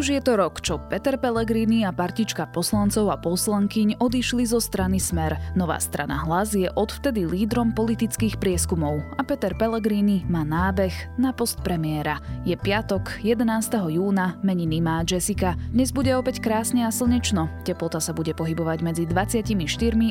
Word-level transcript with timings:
Už 0.00 0.16
je 0.16 0.24
to 0.24 0.40
rok, 0.40 0.64
čo 0.64 0.80
Peter 0.88 1.20
Pellegrini 1.20 1.84
a 1.84 1.92
partička 1.92 2.48
poslancov 2.48 3.12
a 3.12 3.20
poslankyň 3.20 4.00
odišli 4.00 4.48
zo 4.48 4.56
strany 4.56 4.96
Smer. 4.96 5.36
Nová 5.52 5.76
strana 5.76 6.24
Hlas 6.24 6.56
je 6.56 6.72
odvtedy 6.72 7.28
lídrom 7.28 7.76
politických 7.76 8.40
prieskumov 8.40 9.04
a 9.04 9.22
Peter 9.28 9.52
Pellegrini 9.52 10.24
má 10.24 10.40
nábeh 10.40 10.96
na 11.20 11.36
post 11.36 11.60
premiéra. 11.60 12.16
Je 12.48 12.56
piatok, 12.56 13.20
11. 13.20 13.44
júna, 13.92 14.40
meniny 14.40 14.80
má 14.80 15.04
Jessica. 15.04 15.52
Dnes 15.68 15.92
bude 15.92 16.16
opäť 16.16 16.40
krásne 16.40 16.88
a 16.88 16.90
slnečno. 16.90 17.52
Teplota 17.68 18.00
sa 18.00 18.16
bude 18.16 18.32
pohybovať 18.32 18.80
medzi 18.80 19.04
24 19.04 19.52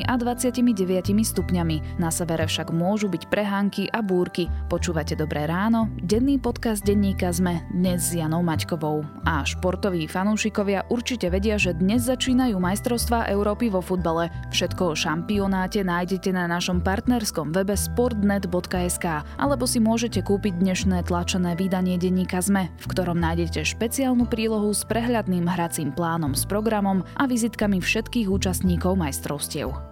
a 0.06 0.14
29 0.14 0.70
stupňami. 1.18 1.98
Na 1.98 2.14
severe 2.14 2.46
však 2.46 2.70
môžu 2.70 3.10
byť 3.10 3.26
prehánky 3.26 3.90
a 3.90 4.06
búrky. 4.06 4.46
Počúvate 4.70 5.18
Dobré 5.18 5.50
ráno? 5.50 5.90
Denný 5.98 6.38
podcast 6.38 6.86
denníka 6.86 7.34
sme 7.34 7.66
dnes 7.74 8.06
s 8.06 8.14
Janou 8.14 8.46
Maťkovou. 8.46 9.02
A 9.26 9.42
šport 9.42 9.79
športoví 9.80 10.12
fanúšikovia 10.12 10.84
určite 10.92 11.32
vedia, 11.32 11.56
že 11.56 11.72
dnes 11.72 12.04
začínajú 12.04 12.60
majstrovstvá 12.60 13.32
Európy 13.32 13.72
vo 13.72 13.80
futbale. 13.80 14.28
Všetko 14.52 14.92
o 14.92 14.94
šampionáte 14.94 15.80
nájdete 15.80 16.36
na 16.36 16.44
našom 16.44 16.84
partnerskom 16.84 17.48
webe 17.48 17.72
sportnet.sk 17.72 19.24
alebo 19.40 19.64
si 19.64 19.80
môžete 19.80 20.20
kúpiť 20.20 20.60
dnešné 20.60 21.08
tlačené 21.08 21.56
vydanie 21.56 21.96
denníka 21.96 22.44
ZME, 22.44 22.68
v 22.76 22.86
ktorom 22.92 23.24
nájdete 23.24 23.64
špeciálnu 23.64 24.28
prílohu 24.28 24.68
s 24.68 24.84
prehľadným 24.84 25.48
hracím 25.48 25.96
plánom 25.96 26.36
s 26.36 26.44
programom 26.44 27.00
a 27.16 27.24
vizitkami 27.24 27.80
všetkých 27.80 28.28
účastníkov 28.28 29.00
majstrovstiev. 29.00 29.89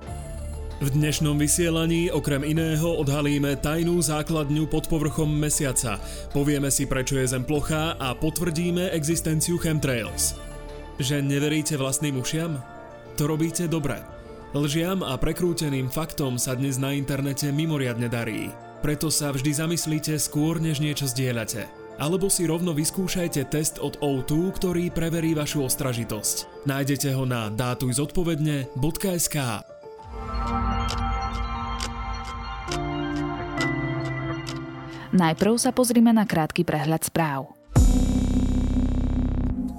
V 0.78 0.94
dnešnom 0.94 1.34
vysielaní 1.34 2.06
okrem 2.14 2.46
iného 2.46 2.94
odhalíme 3.02 3.58
tajnú 3.58 3.98
základňu 3.98 4.70
pod 4.70 4.86
povrchom 4.86 5.26
mesiaca, 5.26 5.98
povieme 6.30 6.70
si 6.70 6.86
prečo 6.86 7.18
je 7.18 7.26
Zem 7.26 7.42
plochá 7.42 7.98
a 7.98 8.14
potvrdíme 8.14 8.94
existenciu 8.94 9.58
chemtrails. 9.58 10.38
Že 11.02 11.26
neveríte 11.26 11.74
vlastným 11.74 12.22
ušiam? 12.22 12.62
To 13.18 13.26
robíte 13.26 13.66
dobre. 13.66 13.98
Lžiam 14.54 15.02
a 15.02 15.18
prekrúteným 15.18 15.90
faktom 15.90 16.38
sa 16.38 16.54
dnes 16.54 16.78
na 16.78 16.94
internete 16.94 17.50
mimoriadne 17.50 18.06
darí. 18.06 18.54
Preto 18.78 19.10
sa 19.10 19.34
vždy 19.34 19.50
zamyslíte 19.58 20.14
skôr, 20.14 20.62
než 20.62 20.78
niečo 20.78 21.10
zdieľate. 21.10 21.66
Alebo 21.98 22.30
si 22.30 22.46
rovno 22.46 22.70
vyskúšajte 22.70 23.50
test 23.50 23.82
od 23.82 23.98
O2, 23.98 24.54
ktorý 24.54 24.94
preverí 24.94 25.34
vašu 25.34 25.66
ostražitosť. 25.66 26.70
Nájdete 26.70 27.18
ho 27.18 27.26
na 27.26 27.50
dátujzodpovedne.sk. 27.50 29.38
Najprv 35.18 35.58
sa 35.58 35.74
pozrime 35.74 36.14
na 36.14 36.22
krátky 36.22 36.62
prehľad 36.62 37.02
správ. 37.02 37.50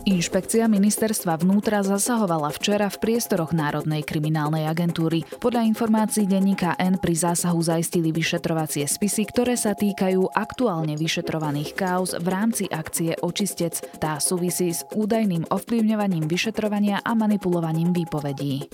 Inšpekcia 0.04 0.66
ministerstva 0.68 1.38
vnútra 1.40 1.80
zasahovala 1.86 2.50
včera 2.52 2.90
v 2.92 2.98
priestoroch 2.98 3.56
Národnej 3.56 4.04
kriminálnej 4.04 4.66
agentúry. 4.68 5.24
Podľa 5.38 5.64
informácií 5.70 6.26
denníka 6.26 6.76
N 6.82 6.98
pri 7.00 7.14
zásahu 7.14 7.62
zaistili 7.62 8.10
vyšetrovacie 8.12 8.84
spisy, 8.90 9.30
ktoré 9.30 9.54
sa 9.56 9.78
týkajú 9.78 10.34
aktuálne 10.34 10.98
vyšetrovaných 11.00 11.72
kauz 11.78 12.18
v 12.18 12.28
rámci 12.28 12.66
akcie 12.68 13.16
Očistec. 13.22 13.80
Tá 14.02 14.18
súvisí 14.18 14.74
s 14.74 14.84
údajným 14.92 15.48
ovplyvňovaním 15.48 16.26
vyšetrovania 16.26 17.00
a 17.06 17.16
manipulovaním 17.16 17.94
výpovedí. 17.94 18.68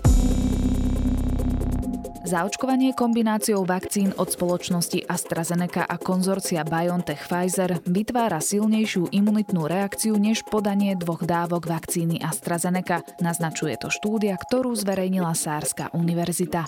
Zaočkovanie 2.25 2.97
kombináciou 2.97 3.69
vakcín 3.69 4.09
od 4.17 4.33
spoločnosti 4.33 5.05
AstraZeneca 5.05 5.85
a 5.85 5.93
konzorcia 6.01 6.65
BioNTech 6.65 7.21
Pfizer 7.29 7.77
vytvára 7.85 8.41
silnejšiu 8.41 9.13
imunitnú 9.13 9.69
reakciu 9.69 10.17
než 10.17 10.41
podanie 10.41 10.97
dvoch 10.97 11.21
dávok 11.21 11.69
vakcíny 11.69 12.17
AstraZeneca, 12.17 13.05
naznačuje 13.21 13.77
to 13.77 13.93
štúdia, 13.93 14.41
ktorú 14.41 14.73
zverejnila 14.73 15.37
Sárska 15.37 15.93
univerzita. 15.93 16.65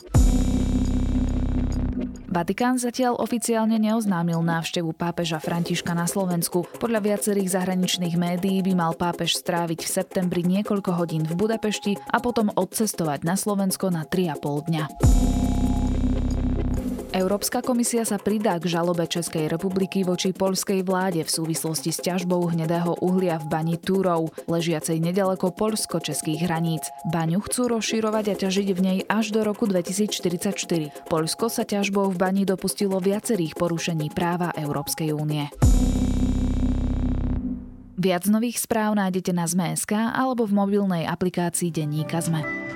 Vatikán 2.29 2.77
zatiaľ 2.77 3.17
oficiálne 3.17 3.81
neoznámil 3.81 4.37
návštevu 4.45 4.93
pápeža 4.93 5.41
Františka 5.41 5.97
na 5.97 6.05
Slovensku. 6.05 6.69
Podľa 6.77 7.01
viacerých 7.01 7.57
zahraničných 7.57 8.13
médií 8.13 8.61
by 8.61 8.77
mal 8.77 8.93
pápež 8.93 9.41
stráviť 9.41 9.81
v 9.81 9.89
septembri 9.89 10.45
niekoľko 10.45 11.01
hodín 11.01 11.25
v 11.25 11.33
Budapešti 11.33 11.97
a 11.97 12.21
potom 12.21 12.53
odcestovať 12.53 13.25
na 13.25 13.33
Slovensko 13.33 13.89
na 13.89 14.05
3,5 14.05 14.69
dňa. 14.69 14.85
Európska 17.17 17.65
komisia 17.65 18.05
sa 18.05 18.21
pridá 18.21 18.61
k 18.61 18.69
žalobe 18.69 19.09
Českej 19.09 19.49
republiky 19.49 20.05
voči 20.05 20.37
poľskej 20.37 20.85
vláde 20.85 21.25
v 21.25 21.33
súvislosti 21.33 21.89
s 21.89 21.97
ťažbou 22.05 22.53
hnedého 22.53 22.93
uhlia 23.01 23.41
v 23.41 23.49
bani 23.49 23.75
Túrov, 23.81 24.29
ležiacej 24.45 25.01
nedaleko 25.01 25.49
poľsko-českých 25.49 26.45
hraníc. 26.45 26.85
Baňu 27.09 27.41
chcú 27.41 27.73
rozširovať 27.73 28.25
a 28.29 28.35
ťažiť 28.37 28.69
v 28.69 28.79
nej 28.85 28.99
až 29.09 29.33
do 29.33 29.41
roku 29.41 29.65
2044. 29.65 31.09
Poľsko 31.09 31.49
sa 31.49 31.65
ťažbou 31.65 32.13
v 32.13 32.21
bani 32.21 32.45
dopustilo 32.45 33.01
viacerých 33.01 33.57
porušení 33.57 34.13
práva 34.13 34.53
Európskej 34.53 35.09
únie. 35.17 35.49
Viac 37.97 38.29
nových 38.29 38.61
správ 38.61 38.93
nájdete 38.93 39.33
na 39.33 39.49
ZME.sk 39.49 39.89
alebo 39.89 40.45
v 40.45 40.53
mobilnej 40.53 41.09
aplikácii 41.09 41.73
Denníka 41.73 42.21
ZME. 42.21 42.66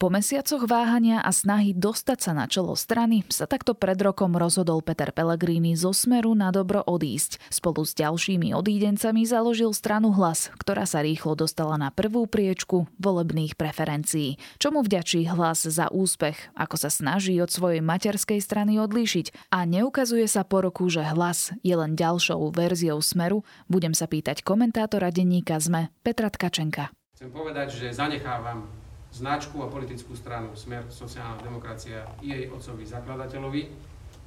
Po 0.00 0.08
mesiacoch 0.08 0.64
váhania 0.64 1.20
a 1.20 1.28
snahy 1.28 1.76
dostať 1.76 2.18
sa 2.24 2.32
na 2.32 2.48
čelo 2.48 2.72
strany 2.72 3.20
sa 3.28 3.44
takto 3.44 3.76
pred 3.76 4.00
rokom 4.00 4.32
rozhodol 4.32 4.80
Peter 4.80 5.12
Pellegrini 5.12 5.76
zo 5.76 5.92
Smeru 5.92 6.32
na 6.32 6.48
dobro 6.48 6.80
odísť. 6.80 7.36
Spolu 7.52 7.84
s 7.84 7.92
ďalšími 8.00 8.56
odídencami 8.56 9.28
založil 9.28 9.76
stranu 9.76 10.08
Hlas, 10.16 10.48
ktorá 10.56 10.88
sa 10.88 11.04
rýchlo 11.04 11.36
dostala 11.36 11.76
na 11.76 11.92
prvú 11.92 12.24
priečku 12.24 12.88
volebných 12.96 13.60
preferencií. 13.60 14.40
Čomu 14.56 14.80
vďačí 14.80 15.28
Hlas 15.28 15.68
za 15.68 15.92
úspech, 15.92 16.48
ako 16.56 16.80
sa 16.80 16.88
snaží 16.88 17.36
od 17.36 17.52
svojej 17.52 17.84
materskej 17.84 18.40
strany 18.40 18.80
odlíšiť 18.80 19.52
a 19.52 19.68
neukazuje 19.68 20.24
sa 20.24 20.48
po 20.48 20.64
roku, 20.64 20.88
že 20.88 21.04
Hlas 21.04 21.52
je 21.60 21.76
len 21.76 21.92
ďalšou 21.92 22.56
verziou 22.56 23.04
Smeru, 23.04 23.44
budem 23.68 23.92
sa 23.92 24.08
pýtať 24.08 24.48
komentátora 24.48 25.12
denníka 25.12 25.60
ZME 25.60 25.92
Petra 26.00 26.32
Tkačenka. 26.32 26.88
Chcem 27.20 27.28
povedať, 27.28 27.68
že 27.76 27.92
zanechávam 27.92 28.64
značku 29.10 29.58
a 29.62 29.70
politickú 29.70 30.14
stranu 30.14 30.54
Smer 30.54 30.86
sociálna 30.88 31.42
demokracia 31.42 32.06
i 32.22 32.30
jej 32.30 32.44
otcovi 32.50 32.86
zakladateľovi. 32.86 33.62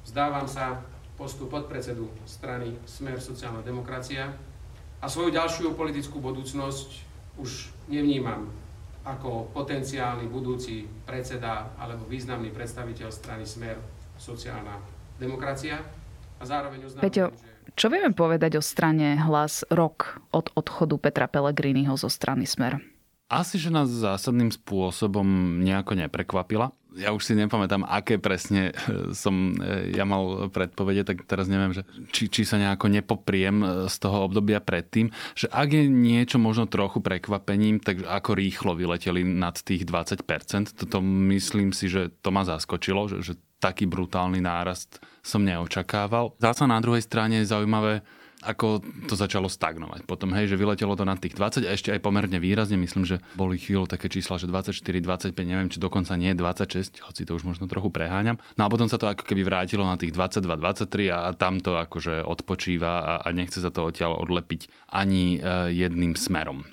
Vzdávam 0.04 0.48
sa 0.48 0.84
postu 1.16 1.48
podpredsedu 1.48 2.10
strany 2.28 2.76
Smer 2.84 3.24
sociálna 3.24 3.64
demokracia 3.64 4.34
a 5.00 5.06
svoju 5.08 5.32
ďalšiu 5.32 5.76
politickú 5.76 6.20
budúcnosť 6.20 6.90
už 7.40 7.72
nevnímam 7.88 8.52
ako 9.04 9.52
potenciálny 9.52 10.32
budúci 10.32 10.88
predseda 11.04 11.76
alebo 11.76 12.08
významný 12.08 12.52
predstaviteľ 12.56 13.08
strany 13.12 13.44
Smer 13.44 13.76
sociálna 14.16 14.80
demokracia. 15.20 15.80
A 16.40 16.44
zároveň 16.44 16.88
uznám, 16.88 17.04
Peťo, 17.04 17.32
že... 17.32 17.72
čo 17.76 17.88
vieme 17.88 18.12
povedať 18.12 18.60
o 18.60 18.64
strane 18.64 19.16
hlas 19.16 19.64
rok 19.72 20.20
od 20.36 20.52
odchodu 20.56 20.96
Petra 21.00 21.28
Pellegriniho 21.32 21.96
zo 21.96 22.12
strany 22.12 22.44
Smer? 22.44 22.93
Asi, 23.34 23.58
že 23.58 23.74
nás 23.74 23.90
zásadným 23.90 24.54
spôsobom 24.54 25.26
nejako 25.66 25.98
neprekvapila. 25.98 26.70
Ja 26.94 27.10
už 27.10 27.26
si 27.26 27.34
nepamätám, 27.34 27.82
aké 27.90 28.22
presne 28.22 28.70
eh, 28.70 29.10
som 29.18 29.58
eh, 29.58 29.90
ja 29.98 30.06
mal 30.06 30.54
predpovede, 30.54 31.02
tak 31.02 31.26
teraz 31.26 31.50
neviem, 31.50 31.74
že 31.74 31.82
či, 32.14 32.30
či 32.30 32.46
sa 32.46 32.62
nejako 32.62 32.94
nepopriem 32.94 33.56
eh, 33.66 33.70
z 33.90 33.96
toho 33.98 34.30
obdobia 34.30 34.62
predtým, 34.62 35.10
že 35.34 35.50
ak 35.50 35.74
je 35.74 35.90
niečo 35.90 36.38
možno 36.38 36.70
trochu 36.70 37.02
prekvapením, 37.02 37.82
tak 37.82 38.06
ako 38.06 38.38
rýchlo 38.38 38.78
vyleteli 38.78 39.26
nad 39.26 39.58
tých 39.58 39.90
20%. 39.90 40.78
Toto 40.86 41.02
myslím 41.34 41.74
si, 41.74 41.90
že 41.90 42.14
to 42.22 42.30
ma 42.30 42.46
zaskočilo, 42.46 43.10
že, 43.10 43.26
že 43.26 43.34
taký 43.58 43.90
brutálny 43.90 44.44
nárast 44.44 45.02
som 45.26 45.42
neočakával. 45.42 46.38
Zasa 46.38 46.70
na 46.70 46.78
druhej 46.84 47.02
strane 47.02 47.42
je 47.42 47.50
zaujímavé, 47.50 48.06
ako 48.44 48.84
to 49.08 49.16
začalo 49.16 49.48
stagnovať. 49.48 50.04
Potom, 50.04 50.36
hej, 50.36 50.52
že 50.52 50.60
vyletelo 50.60 50.94
to 51.00 51.08
na 51.08 51.16
tých 51.16 51.36
20 51.40 51.64
a 51.64 51.72
ešte 51.74 51.96
aj 51.96 52.04
pomerne 52.04 52.38
výrazne, 52.38 52.76
myslím, 52.76 53.08
že 53.08 53.24
boli 53.40 53.56
chvíľu 53.56 53.88
také 53.88 54.12
čísla, 54.12 54.36
že 54.36 54.52
24, 54.52 54.84
25, 54.84 55.34
neviem, 55.44 55.72
či 55.72 55.80
dokonca 55.80 56.14
nie 56.20 56.36
26, 56.36 57.04
hoci 57.08 57.22
to 57.24 57.32
už 57.34 57.48
možno 57.48 57.72
trochu 57.72 57.88
preháňam. 57.90 58.38
No 58.60 58.68
a 58.68 58.72
potom 58.72 58.92
sa 58.92 59.00
to 59.00 59.08
ako 59.08 59.24
keby 59.24 59.48
vrátilo 59.48 59.88
na 59.88 59.96
tých 59.96 60.12
22, 60.12 60.60
23 60.60 61.16
a, 61.16 61.18
a 61.28 61.30
tam 61.32 61.64
to 61.64 61.80
akože 61.80 62.22
odpočíva 62.28 62.92
a, 63.00 63.14
a 63.24 63.28
nechce 63.32 63.64
sa 63.64 63.72
to 63.72 63.88
odtiaľ 63.88 64.20
odlepiť 64.20 64.92
ani 64.92 65.40
e, 65.40 65.74
jedným 65.74 66.20
smerom. 66.20 66.68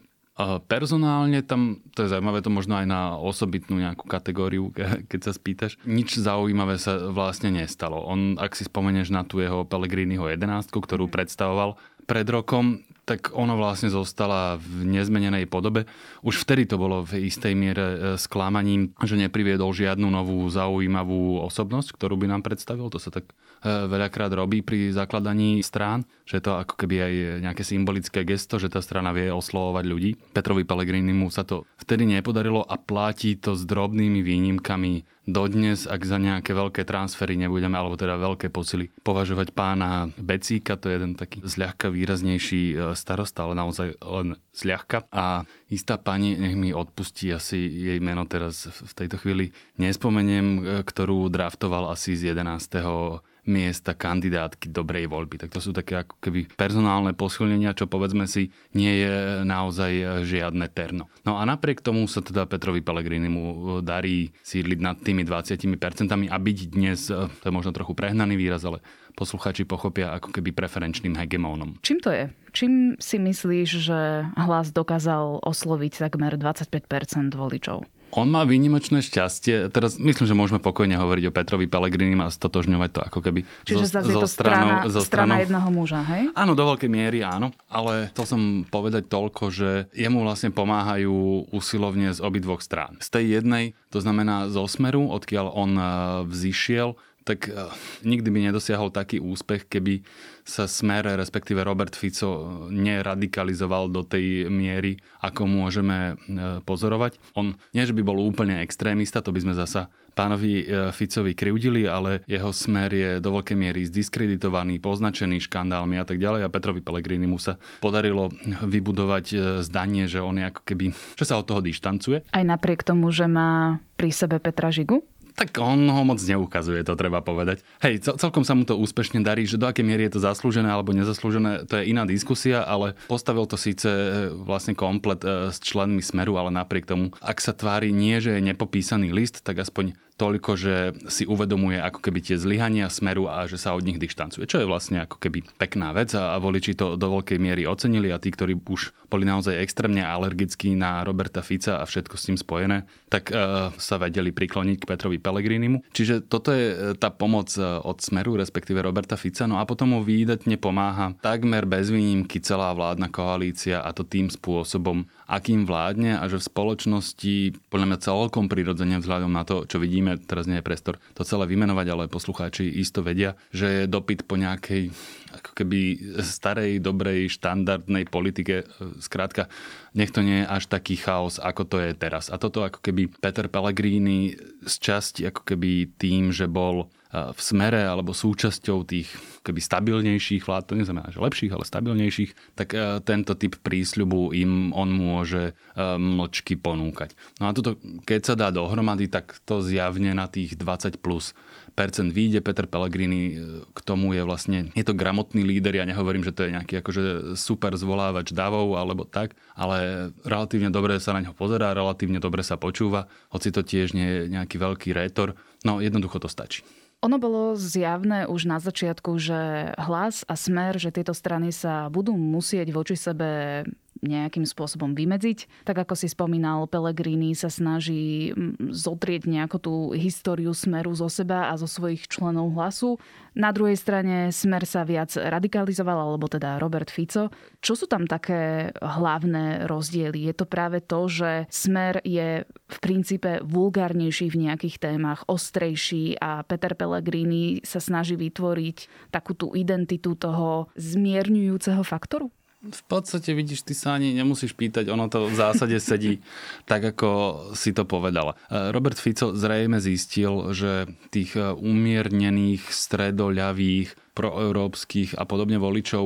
Personálne 0.69 1.43
tam, 1.43 1.83
to 1.95 2.05
je 2.07 2.13
zaujímavé, 2.13 2.41
to 2.41 2.53
možno 2.53 2.79
aj 2.79 2.87
na 2.87 3.17
osobitnú 3.17 3.81
nejakú 3.81 4.07
kategóriu, 4.07 4.71
keď 5.11 5.21
sa 5.21 5.33
spýtaš, 5.35 5.77
nič 5.85 6.21
zaujímavé 6.21 6.77
sa 6.79 7.11
vlastne 7.11 7.51
nestalo. 7.51 8.01
On, 8.05 8.37
ak 8.39 8.55
si 8.57 8.65
spomeneš 8.65 9.11
na 9.11 9.27
tú 9.27 9.43
jeho 9.43 9.67
Pellegriniho 9.67 10.27
11, 10.27 10.71
ktorú 10.71 11.11
predstavoval 11.11 11.77
pred 12.11 12.27
rokom, 12.27 12.83
tak 13.11 13.35
ona 13.35 13.59
vlastne 13.59 13.91
zostala 13.91 14.55
v 14.63 14.87
nezmenenej 14.87 15.51
podobe. 15.51 15.91
Už 16.23 16.47
vtedy 16.47 16.71
to 16.71 16.79
bolo 16.79 17.03
v 17.03 17.27
istej 17.27 17.59
miere 17.59 17.87
e, 17.91 17.99
sklamaním, 18.15 18.95
že 19.03 19.19
nepriviedol 19.19 19.75
žiadnu 19.75 20.07
novú 20.07 20.47
zaujímavú 20.47 21.43
osobnosť, 21.43 21.99
ktorú 21.99 22.15
by 22.15 22.31
nám 22.31 22.47
predstavil. 22.47 22.87
To 22.87 23.03
sa 23.03 23.11
tak 23.11 23.27
e, 23.27 23.35
veľakrát 23.67 24.31
robí 24.31 24.63
pri 24.63 24.95
zakladaní 24.95 25.59
strán, 25.67 26.07
že 26.23 26.39
je 26.39 26.47
to 26.47 26.63
ako 26.63 26.79
keby 26.79 26.97
aj 27.03 27.15
nejaké 27.51 27.63
symbolické 27.67 28.23
gesto, 28.23 28.63
že 28.63 28.71
tá 28.71 28.79
strana 28.79 29.11
vie 29.11 29.27
oslovovať 29.35 29.85
ľudí. 29.91 30.11
Petrovi 30.31 30.63
Pellegrini 30.63 31.11
mu 31.11 31.35
sa 31.35 31.43
to 31.43 31.67
vtedy 31.83 32.07
nepodarilo 32.07 32.63
a 32.63 32.79
platí 32.79 33.35
to 33.35 33.59
s 33.59 33.67
drobnými 33.67 34.23
výnimkami 34.23 35.20
dodnes, 35.29 35.85
ak 35.85 36.01
za 36.03 36.17
nejaké 36.17 36.57
veľké 36.57 36.83
transfery 36.89 37.37
nebudeme, 37.37 37.77
alebo 37.77 37.95
teda 37.95 38.17
veľké 38.17 38.49
posily, 38.49 38.91
považovať 39.05 39.53
pána 39.53 40.09
Becíka, 40.17 40.81
to 40.81 40.89
je 40.89 40.97
jeden 40.97 41.13
taký 41.15 41.45
zľahka 41.45 41.93
výraznejší 41.93 42.63
e, 42.73 42.75
starosta, 42.97 43.45
ale 43.47 43.55
naozaj 43.57 44.01
len 44.01 44.41
zľahka. 44.57 45.07
A 45.13 45.45
istá 45.71 46.01
pani, 46.01 46.35
nech 46.35 46.57
mi 46.57 46.75
odpustí 46.75 47.31
asi 47.31 47.61
jej 47.61 47.99
meno 48.03 48.25
teraz 48.27 48.67
v 48.69 48.93
tejto 48.97 49.21
chvíli, 49.21 49.53
nespomeniem, 49.79 50.47
e, 50.47 50.61
ktorú 50.83 51.29
draftoval 51.31 51.93
asi 51.93 52.17
z 52.19 52.35
11 52.35 53.30
miesta 53.51 53.99
kandidátky 53.99 54.71
dobrej 54.71 55.11
voľby. 55.11 55.43
Tak 55.43 55.51
to 55.51 55.59
sú 55.59 55.75
také 55.75 56.07
ako 56.07 56.23
keby 56.23 56.47
personálne 56.55 57.11
posilnenia, 57.11 57.75
čo 57.75 57.91
povedzme 57.91 58.31
si 58.31 58.55
nie 58.79 59.03
je 59.03 59.43
naozaj 59.43 60.23
žiadne 60.23 60.71
terno. 60.71 61.11
No 61.27 61.37
a 61.37 61.43
napriek 61.43 61.83
tomu 61.83 62.07
sa 62.07 62.23
teda 62.23 62.47
Petrovi 62.47 62.79
Pellegrini 62.79 63.27
mu 63.27 63.45
darí 63.83 64.31
sídliť 64.47 64.79
nad 64.79 64.97
tými 65.03 65.27
20% 65.27 66.31
a 66.31 66.39
byť 66.39 66.59
dnes, 66.71 67.11
to 67.11 67.45
je 67.45 67.51
možno 67.51 67.75
trochu 67.75 67.99
prehnaný 67.99 68.39
výraz, 68.39 68.63
ale 68.63 68.79
posluchači 69.19 69.67
pochopia 69.67 70.15
ako 70.15 70.31
keby 70.31 70.55
preferenčným 70.55 71.19
hegemónom. 71.19 71.83
Čím 71.83 71.99
to 71.99 72.15
je? 72.15 72.31
Čím 72.55 72.95
si 73.03 73.19
myslíš, 73.19 73.69
že 73.83 74.31
hlas 74.39 74.71
dokázal 74.71 75.43
osloviť 75.43 76.07
takmer 76.07 76.39
25% 76.39 77.35
voličov? 77.35 77.83
On 78.11 78.27
má 78.27 78.43
výnimočné 78.43 79.01
šťastie. 79.07 79.71
Teraz 79.71 79.97
myslím, 79.97 80.27
že 80.27 80.35
môžeme 80.35 80.59
pokojne 80.59 80.99
hovoriť 80.99 81.25
o 81.31 81.35
Petrovi 81.35 81.71
Pellegrini 81.71 82.19
a 82.19 82.31
stotožňovať 82.31 82.91
to 82.91 83.01
ako 83.07 83.19
keby 83.23 83.41
Čiže 83.63 83.87
zo, 83.87 84.01
zo, 84.03 84.27
stranou, 84.27 84.83
strana, 84.83 84.91
zo 84.91 85.01
strana 85.07 85.35
jedného 85.43 85.71
muža, 85.71 86.03
hej? 86.03 86.29
Áno, 86.35 86.59
do 86.59 86.65
veľkej 86.67 86.91
miery 86.91 87.23
áno. 87.23 87.55
Ale 87.71 88.11
chcel 88.15 88.27
som 88.27 88.41
povedať 88.67 89.07
toľko, 89.07 89.45
že 89.55 89.71
jemu 89.95 90.27
vlastne 90.27 90.51
pomáhajú 90.51 91.47
usilovne 91.55 92.11
z 92.11 92.19
obidvoch 92.19 92.61
strán. 92.61 92.99
Z 92.99 93.15
tej 93.15 93.41
jednej, 93.41 93.79
to 93.95 94.03
znamená 94.03 94.51
zo 94.51 94.67
smeru, 94.67 95.07
odkiaľ 95.11 95.47
on 95.55 95.73
eh, 95.79 95.87
vzýšiel, 96.27 96.99
tak 97.23 97.47
eh, 97.47 97.55
nikdy 98.03 98.29
by 98.29 98.39
nedosiahol 98.51 98.91
taký 98.91 99.23
úspech, 99.23 99.71
keby 99.71 100.03
sa 100.51 100.67
smer, 100.67 101.07
respektíve 101.15 101.63
Robert 101.63 101.95
Fico 101.95 102.67
neradikalizoval 102.67 103.95
do 103.95 104.03
tej 104.03 104.51
miery, 104.51 104.99
ako 105.23 105.47
môžeme 105.47 106.19
eh, 106.19 106.59
pozorovať. 106.67 107.23
On 107.39 107.55
nie, 107.71 107.87
že 107.87 107.95
by 107.95 108.03
bol 108.03 108.19
úplne 108.19 108.59
extrémista, 108.59 109.23
to 109.23 109.31
by 109.31 109.47
sme 109.47 109.55
zasa 109.55 109.87
pánovi 110.19 110.67
eh, 110.67 110.91
Ficovi 110.91 111.39
kriudili, 111.39 111.87
ale 111.87 112.27
jeho 112.27 112.51
smer 112.51 112.91
je 112.91 113.11
do 113.23 113.31
veľkej 113.39 113.55
miery 113.55 113.87
zdiskreditovaný, 113.87 114.83
poznačený 114.83 115.39
škandálmi 115.47 115.95
a 116.03 116.05
tak 116.05 116.19
ďalej 116.19 116.43
a 116.43 116.53
Petrovi 116.53 116.83
Pellegrini 116.83 117.31
mu 117.31 117.39
sa 117.39 117.55
podarilo 117.79 118.35
vybudovať 118.67 119.63
zdanie, 119.63 120.11
že 120.11 120.19
on 120.19 120.43
je 120.43 120.51
ako 120.51 120.63
keby, 120.67 120.91
že 121.21 121.25
sa 121.25 121.39
od 121.39 121.47
toho 121.47 121.63
dištancuje. 121.63 122.27
Aj 122.35 122.43
napriek 122.43 122.83
tomu, 122.83 123.15
že 123.15 123.31
má 123.31 123.79
pri 123.95 124.11
sebe 124.11 124.43
Petra 124.43 124.75
Žigu? 124.75 125.20
Tak 125.41 125.57
on 125.57 125.89
ho 125.89 126.03
moc 126.05 126.21
neukazuje, 126.21 126.85
to 126.85 126.93
treba 127.01 127.25
povedať. 127.25 127.65
Hej, 127.81 128.05
celkom 128.21 128.45
sa 128.45 128.53
mu 128.53 128.69
to 128.69 128.77
úspešne 128.77 129.25
darí, 129.25 129.49
že 129.49 129.57
do 129.57 129.65
akej 129.65 129.89
miery 129.89 130.05
je 130.05 130.21
to 130.21 130.21
zaslúžené 130.21 130.69
alebo 130.69 130.93
nezaslúžené, 130.93 131.65
to 131.65 131.81
je 131.81 131.89
iná 131.89 132.05
diskusia, 132.05 132.61
ale 132.61 132.93
postavil 133.09 133.49
to 133.49 133.57
síce 133.57 133.89
e, 133.89 134.29
vlastne 134.37 134.77
komplet 134.77 135.25
e, 135.25 135.49
s 135.49 135.57
členmi 135.65 136.05
Smeru, 136.05 136.37
ale 136.37 136.53
napriek 136.53 136.85
tomu, 136.85 137.17
ak 137.25 137.41
sa 137.41 137.57
tvári 137.57 137.89
nie, 137.89 138.21
že 138.21 138.37
je 138.37 138.53
nepopísaný 138.53 139.17
list, 139.17 139.41
tak 139.41 139.65
aspoň 139.65 139.97
toľko, 140.21 140.51
že 140.61 140.75
si 141.09 141.25
uvedomuje 141.25 141.81
ako 141.81 142.05
keby 142.05 142.21
tie 142.21 142.37
zlyhania 142.37 142.93
smeru 142.93 143.25
a 143.33 143.49
že 143.49 143.57
sa 143.57 143.73
od 143.73 143.81
nich 143.81 143.97
dištancuje. 143.97 144.45
Čo 144.45 144.61
je 144.61 144.69
vlastne 144.69 145.09
ako 145.09 145.17
keby 145.17 145.49
pekná 145.57 145.97
vec 145.97 146.13
a, 146.13 146.37
voliči 146.37 146.77
to 146.77 147.01
do 147.01 147.09
veľkej 147.09 147.41
miery 147.41 147.65
ocenili 147.65 148.13
a 148.13 148.21
tí, 148.21 148.29
ktorí 148.29 148.61
už 148.69 148.93
boli 149.09 149.25
naozaj 149.25 149.57
extrémne 149.57 150.05
alergickí 150.05 150.77
na 150.77 151.01
Roberta 151.01 151.41
Fica 151.41 151.81
a 151.81 151.89
všetko 151.89 152.15
s 152.21 152.27
tým 152.29 152.37
spojené, 152.37 152.85
tak 153.09 153.33
uh, 153.33 153.73
sa 153.81 153.97
vedeli 153.97 154.31
prikloniť 154.31 154.77
k 154.85 154.89
Petrovi 154.89 155.19
Pellegrinimu. 155.19 155.83
Čiže 155.91 156.29
toto 156.29 156.55
je 156.55 156.67
e, 156.71 156.77
tá 156.95 157.11
pomoc 157.11 157.51
e, 157.59 157.63
od 157.63 157.99
smeru, 157.99 158.39
respektíve 158.39 158.79
Roberta 158.79 159.19
Fica. 159.19 159.51
No 159.51 159.59
a 159.59 159.67
potom 159.67 159.97
mu 159.97 160.01
výdatne 160.05 160.55
pomáha 160.61 161.17
takmer 161.19 161.67
bez 161.67 161.91
výnimky 161.91 162.39
celá 162.39 162.71
vládna 162.71 163.11
koalícia 163.11 163.83
a 163.83 163.91
to 163.91 164.07
tým 164.07 164.31
spôsobom, 164.31 165.07
akým 165.31 165.63
vládne 165.63 166.19
a 166.19 166.27
že 166.27 166.43
v 166.43 166.49
spoločnosti 166.51 167.35
podľa 167.71 167.87
mňa 167.87 167.99
celkom 168.03 168.51
prirodzene 168.51 168.99
vzhľadom 168.99 169.31
na 169.31 169.47
to, 169.47 169.63
čo 169.63 169.79
vidíme, 169.79 170.19
teraz 170.19 170.51
nie 170.51 170.59
je 170.59 170.67
prestor 170.67 170.99
to 171.15 171.23
celé 171.23 171.47
vymenovať, 171.47 171.87
ale 171.87 172.11
poslucháči 172.11 172.67
isto 172.67 173.07
vedia, 173.07 173.39
že 173.55 173.67
je 173.71 173.83
dopyt 173.87 174.27
po 174.27 174.35
nejakej 174.35 174.91
ako 175.31 175.51
keby 175.55 175.81
starej, 176.27 176.83
dobrej, 176.83 177.31
štandardnej 177.31 178.11
politike. 178.11 178.67
Skrátka, 178.99 179.47
nech 179.95 180.11
to 180.11 180.27
nie 180.27 180.43
je 180.43 180.51
až 180.51 180.67
taký 180.67 180.99
chaos, 180.99 181.39
ako 181.39 181.63
to 181.71 181.77
je 181.79 181.95
teraz. 181.95 182.35
A 182.35 182.37
toto 182.43 182.67
ako 182.67 182.83
keby 182.83 183.07
Peter 183.23 183.47
Pellegrini 183.47 184.35
z 184.67 184.75
časti 184.83 185.31
ako 185.31 185.47
keby 185.47 185.95
tým, 185.95 186.35
že 186.35 186.51
bol 186.51 186.91
v 187.11 187.41
smere 187.43 187.83
alebo 187.91 188.15
súčasťou 188.15 188.87
tých 188.87 189.11
keby 189.41 189.61
stabilnejších 189.61 190.45
vlád, 190.45 190.65
to 190.69 190.75
neznamená, 190.77 191.09
že 191.09 191.19
lepších, 191.19 191.53
ale 191.53 191.65
stabilnejších, 191.65 192.55
tak 192.55 192.77
e, 192.77 193.01
tento 193.01 193.33
typ 193.35 193.57
prísľubu 193.59 194.37
im 194.37 194.71
on 194.77 194.93
môže 194.93 195.51
e, 195.51 195.53
mlčky 195.97 196.61
ponúkať. 196.61 197.17
No 197.41 197.49
a 197.49 197.57
toto, 197.57 197.81
keď 198.05 198.21
sa 198.21 198.35
dá 198.37 198.53
dohromady, 198.53 199.09
tak 199.09 199.41
to 199.49 199.65
zjavne 199.65 200.13
na 200.13 200.29
tých 200.29 200.61
20 200.61 201.01
plus 201.01 201.33
percent 201.73 202.13
vyjde. 202.13 202.45
Peter 202.45 202.69
Pellegrini 202.69 203.23
e, 203.33 203.35
k 203.65 203.79
tomu 203.81 204.13
je 204.13 204.23
vlastne, 204.23 204.69
je 204.77 204.85
to 204.85 204.93
gramotný 204.93 205.41
líder, 205.41 205.81
ja 205.81 205.89
nehovorím, 205.89 206.23
že 206.23 206.37
to 206.37 206.45
je 206.45 206.55
nejaký 206.55 206.85
akože 206.85 207.35
super 207.41 207.73
zvolávač 207.81 208.37
davov 208.37 208.77
alebo 208.77 209.09
tak, 209.09 209.33
ale 209.57 210.11
relatívne 210.23 210.69
dobre 210.69 211.01
sa 211.01 211.17
na 211.17 211.25
ňo 211.25 211.33
pozerá, 211.33 211.73
relatívne 211.73 212.21
dobre 212.21 212.45
sa 212.45 212.61
počúva, 212.61 213.09
hoci 213.33 213.49
to 213.49 213.65
tiež 213.65 213.97
nie 213.97 214.07
je 214.07 214.21
nejaký 214.29 214.61
veľký 214.61 214.93
rétor, 214.93 215.33
no 215.65 215.81
jednoducho 215.81 216.21
to 216.21 216.29
stačí. 216.29 216.61
Ono 217.01 217.17
bolo 217.17 217.57
zjavné 217.57 218.29
už 218.29 218.45
na 218.45 218.61
začiatku, 218.61 219.17
že 219.17 219.73
hlas 219.81 220.21
a 220.29 220.37
smer, 220.37 220.77
že 220.77 220.93
tieto 220.93 221.17
strany 221.17 221.49
sa 221.49 221.89
budú 221.89 222.13
musieť 222.13 222.69
voči 222.77 222.93
sebe 222.93 223.65
nejakým 224.01 224.49
spôsobom 224.49 224.97
vymedziť. 224.97 225.65
Tak 225.69 225.85
ako 225.87 225.95
si 225.97 226.09
spomínal, 226.09 226.65
Pellegrini 226.67 227.37
sa 227.37 227.53
snaží 227.53 228.33
mm, 228.33 228.73
zotrieť 228.73 229.29
nejakú 229.29 229.61
tú 229.61 229.75
históriu 229.93 230.57
Smeru 230.57 230.93
zo 230.97 231.13
seba 231.13 231.53
a 231.53 231.55
zo 231.61 231.69
svojich 231.69 232.09
členov 232.09 232.57
hlasu. 232.57 232.97
Na 233.37 233.55
druhej 233.55 233.79
strane 233.79 234.35
Smer 234.35 234.67
sa 234.67 234.83
viac 234.83 235.13
radikalizoval, 235.15 235.95
alebo 235.95 236.27
teda 236.27 236.59
Robert 236.59 236.91
Fico. 236.91 237.31
Čo 237.63 237.79
sú 237.79 237.87
tam 237.87 238.09
také 238.09 238.73
hlavné 238.81 239.69
rozdiely? 239.71 240.33
Je 240.33 240.35
to 240.35 240.49
práve 240.49 240.83
to, 240.83 241.07
že 241.07 241.31
Smer 241.53 242.03
je 242.03 242.43
v 242.49 242.77
princípe 242.83 243.45
vulgárnejší 243.45 244.33
v 244.33 244.51
nejakých 244.51 244.83
témach, 244.83 245.23
ostrejší 245.29 246.19
a 246.19 246.43
Peter 246.43 246.75
Pellegrini 246.75 247.63
sa 247.63 247.79
snaží 247.79 248.19
vytvoriť 248.19 249.11
takú 249.15 249.37
tú 249.37 249.53
identitu 249.55 250.17
toho 250.17 250.73
zmierňujúceho 250.75 251.85
faktoru? 251.87 252.33
V 252.61 252.83
podstate 252.93 253.33
vidíš, 253.33 253.65
ty 253.65 253.73
sa 253.73 253.97
ani 253.97 254.13
nemusíš 254.13 254.53
pýtať, 254.53 254.93
ono 254.93 255.09
to 255.09 255.33
v 255.33 255.35
zásade 255.35 255.81
sedí 255.81 256.21
tak, 256.71 256.93
ako 256.93 257.09
si 257.57 257.73
to 257.73 257.89
povedala. 257.89 258.37
E, 258.53 258.69
Robert 258.69 259.01
Fico 259.01 259.33
zrejme 259.33 259.81
zistil, 259.81 260.53
že 260.53 260.85
tých 261.09 261.41
e, 261.41 261.57
umiernených, 261.57 262.69
stredoľavých, 262.69 264.10
proeurópskych 264.15 265.15
a 265.15 265.25
podobne 265.25 265.57
voličov 265.57 266.05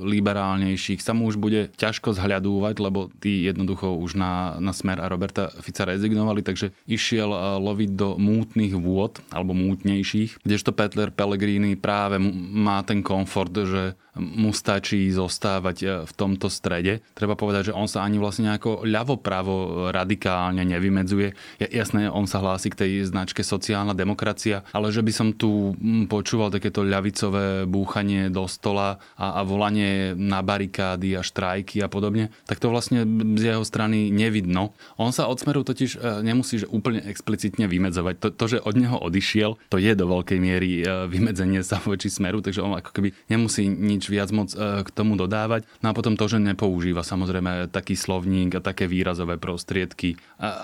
liberálnejších 0.00 1.04
sa 1.04 1.12
mu 1.12 1.28
už 1.28 1.36
bude 1.36 1.68
ťažko 1.76 2.16
zhľadúvať, 2.16 2.74
lebo 2.80 3.12
tí 3.20 3.44
jednoducho 3.44 3.94
už 3.96 4.16
na, 4.16 4.56
na 4.58 4.72
smer 4.72 4.98
a 4.98 5.10
Roberta 5.10 5.52
Fica 5.60 5.84
rezignovali, 5.84 6.40
takže 6.40 6.72
išiel 6.88 7.30
e, 7.30 7.38
loviť 7.60 7.90
do 7.92 8.16
mútnych 8.16 8.72
vôd, 8.76 9.20
alebo 9.28 9.52
mútnejších, 9.52 10.42
kdežto 10.42 10.72
Petler 10.72 11.12
Pellegrini 11.12 11.76
práve 11.76 12.16
má 12.20 12.80
ten 12.82 13.04
komfort, 13.04 13.52
že 13.52 13.94
mu 14.16 14.52
stačí 14.52 15.08
zostávať 15.08 15.76
e, 15.80 15.86
v 16.04 16.12
tomto 16.12 16.52
strede. 16.52 17.00
Treba 17.16 17.32
povedať, 17.32 17.72
že 17.72 17.76
on 17.76 17.88
sa 17.88 18.04
ani 18.04 18.20
vlastne 18.20 18.52
nejako 18.52 18.84
ľavo-pravo 18.84 19.88
radikálne 19.88 20.60
nevymedzuje. 20.68 21.32
Je 21.60 21.66
jasné, 21.72 22.12
on 22.12 22.28
sa 22.28 22.44
hlási 22.44 22.68
k 22.68 22.80
tej 22.84 22.92
značke 23.08 23.40
sociálna 23.40 23.96
demokracia, 23.96 24.68
ale 24.76 24.92
že 24.92 25.00
by 25.00 25.12
som 25.12 25.28
tu 25.32 25.72
počúval 26.12 26.52
takéto 26.52 26.84
ľavicové 26.84 27.41
masové 27.42 27.66
búchanie 27.66 28.30
do 28.30 28.46
stola 28.46 29.02
a, 29.18 29.40
a 29.40 29.46
volanie 29.46 30.14
na 30.14 30.42
barikády 30.42 31.18
a 31.18 31.22
štrajky 31.22 31.82
a 31.82 31.88
podobne, 31.88 32.30
tak 32.46 32.62
to 32.62 32.70
vlastne 32.70 33.04
z 33.38 33.54
jeho 33.54 33.64
strany 33.66 34.10
nevidno. 34.10 34.74
On 34.98 35.10
sa 35.10 35.26
od 35.26 35.40
smeru 35.40 35.66
totiž 35.66 35.98
e, 35.98 36.22
nemusí 36.22 36.62
že 36.62 36.70
úplne 36.70 37.00
explicitne 37.02 37.66
vymedzovať. 37.66 38.14
To, 38.22 38.28
to, 38.30 38.44
že 38.56 38.58
od 38.62 38.74
neho 38.76 38.98
odišiel, 38.98 39.58
to 39.72 39.76
je 39.80 39.92
do 39.94 40.06
veľkej 40.06 40.38
miery 40.38 40.82
e, 40.82 41.08
vymedzenie 41.08 41.64
sa 41.64 41.80
voči 41.82 42.12
smeru, 42.12 42.44
takže 42.44 42.62
on 42.62 42.76
ako 42.76 42.90
keby 42.92 43.14
nemusí 43.30 43.66
nič 43.66 44.06
viac 44.12 44.30
moc 44.34 44.52
e, 44.52 44.84
k 44.84 44.88
tomu 44.92 45.16
dodávať. 45.16 45.64
No 45.80 45.90
a 45.90 45.96
potom 45.96 46.14
to, 46.14 46.28
že 46.28 46.42
nepoužíva 46.42 47.02
samozrejme 47.02 47.72
taký 47.72 47.96
slovník 47.96 48.58
a 48.58 48.64
také 48.64 48.86
výrazové 48.86 49.38
prostriedky, 49.38 50.18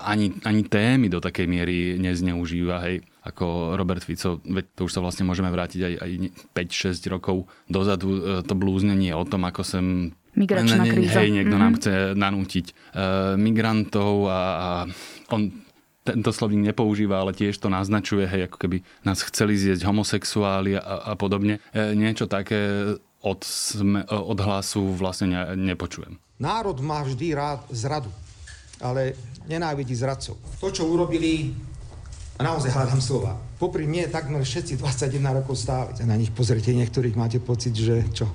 ani, 0.04 0.34
ani 0.44 0.62
témy 0.66 1.08
do 1.08 1.22
takej 1.22 1.46
miery 1.48 1.96
nezneužíva. 1.96 2.82
Hej 2.84 3.06
ako 3.28 3.76
Robert 3.76 4.00
Fico, 4.00 4.40
veď 4.40 4.64
to 4.72 4.88
už 4.88 4.92
sa 4.96 5.04
vlastne 5.04 5.28
môžeme 5.28 5.52
vrátiť 5.52 5.80
aj, 5.84 5.94
aj 6.00 6.10
5-6 6.56 7.12
rokov 7.12 7.36
dozadu, 7.68 8.08
e, 8.08 8.20
to 8.42 8.54
blúznenie 8.56 9.12
o 9.12 9.24
tom, 9.28 9.44
ako 9.44 9.62
sem 9.62 10.16
Migračná 10.38 10.86
ne, 10.86 10.92
kríza. 10.94 11.18
Hej, 11.18 11.34
niekto 11.34 11.56
mm-hmm. 11.58 11.66
nám 11.66 11.78
chce 11.82 11.92
nanútiť 12.14 12.66
uh, 12.70 13.34
migrantov 13.34 14.30
a, 14.30 14.38
a 14.38 14.68
on 15.34 15.50
tento 16.06 16.30
slovník 16.32 16.72
nepoužíva, 16.72 17.20
ale 17.20 17.36
tiež 17.36 17.60
to 17.60 17.68
naznačuje, 17.68 18.24
hej, 18.24 18.48
ako 18.48 18.56
keby 18.56 18.80
nás 19.04 19.20
chceli 19.28 19.60
zjesť 19.60 19.84
homosexuáli 19.84 20.80
a, 20.80 21.12
a 21.12 21.12
podobne. 21.20 21.60
E, 21.76 21.92
niečo 21.92 22.24
také 22.24 22.94
od, 23.20 23.44
sme, 23.44 24.08
od 24.08 24.38
hlasu 24.40 24.96
vlastne 24.96 25.28
ne, 25.28 25.42
nepočujem. 25.74 26.16
Národ 26.40 26.80
má 26.80 27.04
vždy 27.04 27.36
rád 27.36 27.60
zradu, 27.68 28.08
ale 28.80 29.18
nenávidí 29.50 29.92
zradcov. 29.92 30.40
To, 30.64 30.72
čo 30.72 30.88
urobili 30.88 31.52
a 32.38 32.40
naozaj 32.46 32.70
hľadám 32.70 33.02
slova. 33.02 33.34
Popri 33.58 33.90
mne 33.90 34.06
takmer 34.06 34.46
všetci 34.46 34.78
21 34.78 35.42
rokov 35.42 35.58
stáli. 35.58 35.98
Na 36.06 36.14
nich 36.14 36.30
pozrite, 36.30 36.70
niektorých 36.70 37.18
máte 37.18 37.42
pocit, 37.42 37.74
že 37.74 38.06
čo? 38.14 38.30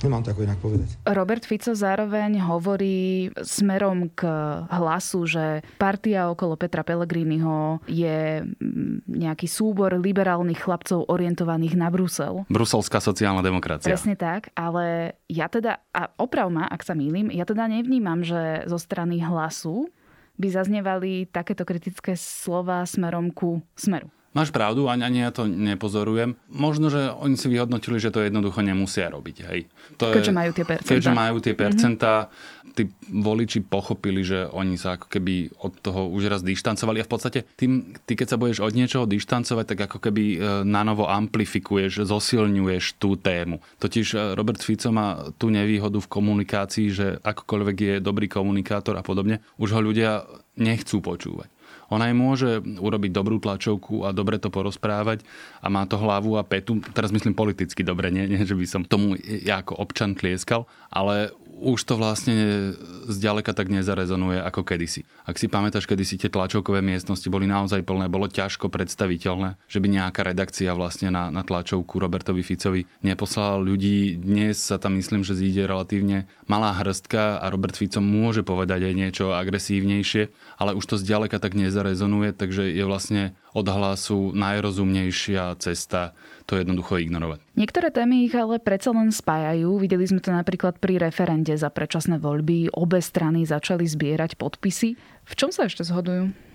Nemám 0.00 0.24
to 0.24 0.32
ako 0.32 0.48
inak 0.48 0.56
povedať. 0.64 0.88
Robert 1.04 1.44
Fico 1.44 1.76
zároveň 1.76 2.40
hovorí 2.40 3.28
smerom 3.44 4.08
k 4.16 4.24
hlasu, 4.72 5.28
že 5.28 5.60
partia 5.76 6.32
okolo 6.32 6.56
Petra 6.56 6.80
Pellegriniho 6.80 7.84
je 7.84 8.40
mm, 8.40 9.04
nejaký 9.04 9.44
súbor 9.44 9.92
liberálnych 10.00 10.56
chlapcov 10.56 11.04
orientovaných 11.04 11.76
na 11.76 11.92
Brusel. 11.92 12.48
Bruselská 12.48 12.96
sociálna 13.04 13.44
demokracia. 13.44 13.92
Presne 13.92 14.16
tak, 14.16 14.48
ale 14.56 15.20
ja 15.28 15.52
teda, 15.52 15.84
a 15.92 16.08
oprav 16.16 16.48
ma, 16.48 16.64
ak 16.64 16.80
sa 16.80 16.96
mýlim, 16.96 17.28
ja 17.28 17.44
teda 17.44 17.68
nevnímam, 17.68 18.24
že 18.24 18.64
zo 18.64 18.80
strany 18.80 19.20
hlasu 19.20 19.92
by 20.40 20.48
zaznievali 20.48 21.28
takéto 21.28 21.68
kritické 21.68 22.16
slova 22.16 22.88
smerom 22.88 23.28
ku 23.30 23.60
smeru. 23.76 24.08
Máš 24.30 24.54
pravdu, 24.54 24.86
ani, 24.86 25.02
ani 25.02 25.18
ja 25.26 25.34
to 25.34 25.50
nepozorujem. 25.50 26.38
Možno, 26.54 26.86
že 26.86 27.10
oni 27.10 27.34
si 27.34 27.50
vyhodnotili, 27.50 27.98
že 27.98 28.14
to 28.14 28.22
jednoducho 28.22 28.62
nemusia 28.62 29.10
robiť. 29.10 29.36
Hej. 29.50 29.66
To 29.98 30.14
keďže 30.14 30.30
je, 30.30 30.38
majú 30.38 30.50
tie 30.54 30.62
percentá. 30.62 30.90
Keďže 30.94 31.10
majú 31.10 31.36
tie 31.42 31.54
percentá, 31.58 32.12
mm-hmm. 32.14 32.59
Tí 32.72 32.88
voliči 33.10 33.62
pochopili, 33.66 34.22
že 34.22 34.46
oni 34.50 34.78
sa 34.78 34.96
ako 34.96 35.06
keby 35.10 35.50
od 35.60 35.72
toho 35.82 36.08
už 36.10 36.30
raz 36.30 36.40
dištancovali 36.40 37.02
a 37.02 37.06
v 37.06 37.12
podstate 37.12 37.38
tým, 37.58 37.94
ty 38.06 38.14
keď 38.14 38.26
sa 38.34 38.40
budeš 38.40 38.62
od 38.62 38.72
niečoho 38.72 39.04
dištancovať, 39.04 39.64
tak 39.74 39.78
ako 39.90 39.98
keby 39.98 40.22
e, 40.34 40.36
na 40.64 40.86
novo 40.86 41.10
amplifikuješ, 41.10 42.06
zosilňuješ 42.06 42.96
tú 42.96 43.18
tému. 43.18 43.60
Totiž 43.82 44.06
e, 44.14 44.18
Robert 44.38 44.62
Fico 44.62 44.94
má 44.94 45.30
tú 45.36 45.50
nevýhodu 45.50 45.98
v 45.98 46.12
komunikácii, 46.12 46.86
že 46.90 47.06
akokoľvek 47.20 47.76
je 47.76 47.94
dobrý 47.98 48.30
komunikátor 48.30 48.96
a 48.96 49.04
podobne, 49.04 49.42
už 49.58 49.76
ho 49.76 49.80
ľudia 49.82 50.24
nechcú 50.56 51.02
počúvať. 51.02 51.50
Ona 51.90 52.06
aj 52.10 52.14
môže 52.14 52.50
urobiť 52.62 53.10
dobrú 53.10 53.42
tlačovku 53.42 54.06
a 54.06 54.14
dobre 54.14 54.38
to 54.38 54.46
porozprávať 54.46 55.26
a 55.58 55.66
má 55.66 55.82
to 55.90 55.98
hlavu 55.98 56.38
a 56.38 56.46
petu. 56.46 56.78
Teraz 56.94 57.10
myslím 57.10 57.34
politicky 57.34 57.82
dobre, 57.82 58.14
nie, 58.14 58.30
nie 58.30 58.46
že 58.46 58.54
by 58.54 58.66
som 58.66 58.86
tomu 58.86 59.18
ja 59.18 59.58
ako 59.58 59.74
občan 59.82 60.14
tlieskal, 60.14 60.70
ale 60.86 61.34
už 61.58 61.82
to 61.82 61.98
vlastne 61.98 62.72
zďaleka 63.10 63.50
tak 63.52 63.68
nezarezonuje 63.68 64.38
ako 64.40 64.62
kedysi. 64.62 65.02
Ak 65.26 65.36
si 65.36 65.50
pamätáš, 65.50 65.90
kedysi 65.90 66.16
tie 66.16 66.30
tlačovkové 66.30 66.80
miestnosti 66.80 67.26
boli 67.26 67.50
naozaj 67.50 67.82
plné, 67.82 68.06
bolo 68.06 68.30
ťažko 68.30 68.70
predstaviteľné, 68.70 69.58
že 69.66 69.78
by 69.82 69.88
nejaká 69.90 70.22
redakcia 70.22 70.70
vlastne 70.72 71.10
na, 71.10 71.28
na 71.28 71.42
tlačovku 71.42 71.98
Robertovi 71.98 72.46
Ficovi 72.46 72.86
neposlala 73.02 73.58
ľudí. 73.58 74.16
Dnes 74.16 74.62
sa 74.62 74.78
tam 74.78 74.96
myslím, 74.96 75.26
že 75.26 75.36
zíde 75.36 75.66
relatívne 75.66 76.30
malá 76.46 76.70
hrstka 76.78 77.42
a 77.42 77.46
Robert 77.50 77.74
Fico 77.74 77.98
môže 77.98 78.46
povedať 78.46 78.86
aj 78.86 78.94
niečo 78.94 79.24
agresívnejšie, 79.34 80.30
ale 80.56 80.76
už 80.78 80.84
to 80.86 80.96
zďaleka 80.96 81.42
tak 81.42 81.58
nezarezonuje, 81.58 82.32
takže 82.32 82.70
je 82.70 82.84
vlastne 82.86 83.22
od 83.54 83.66
hlasu 83.66 84.30
najrozumnejšia 84.36 85.58
cesta 85.58 86.14
to 86.46 86.58
jednoducho 86.58 86.98
ignorovať. 86.98 87.42
Niektoré 87.54 87.94
témy 87.94 88.26
ich 88.26 88.34
ale 88.34 88.58
predsa 88.58 88.90
len 88.90 89.14
spájajú. 89.14 89.78
Videli 89.78 90.06
sme 90.06 90.18
to 90.22 90.34
napríklad 90.34 90.78
pri 90.82 90.98
referende 90.98 91.54
za 91.54 91.70
predčasné 91.70 92.18
voľby. 92.18 92.74
Obe 92.74 92.98
strany 92.98 93.46
začali 93.46 93.86
zbierať 93.86 94.34
podpisy. 94.34 94.98
V 95.26 95.32
čom 95.38 95.54
sa 95.54 95.66
ešte 95.66 95.86
zhodujú? 95.86 96.50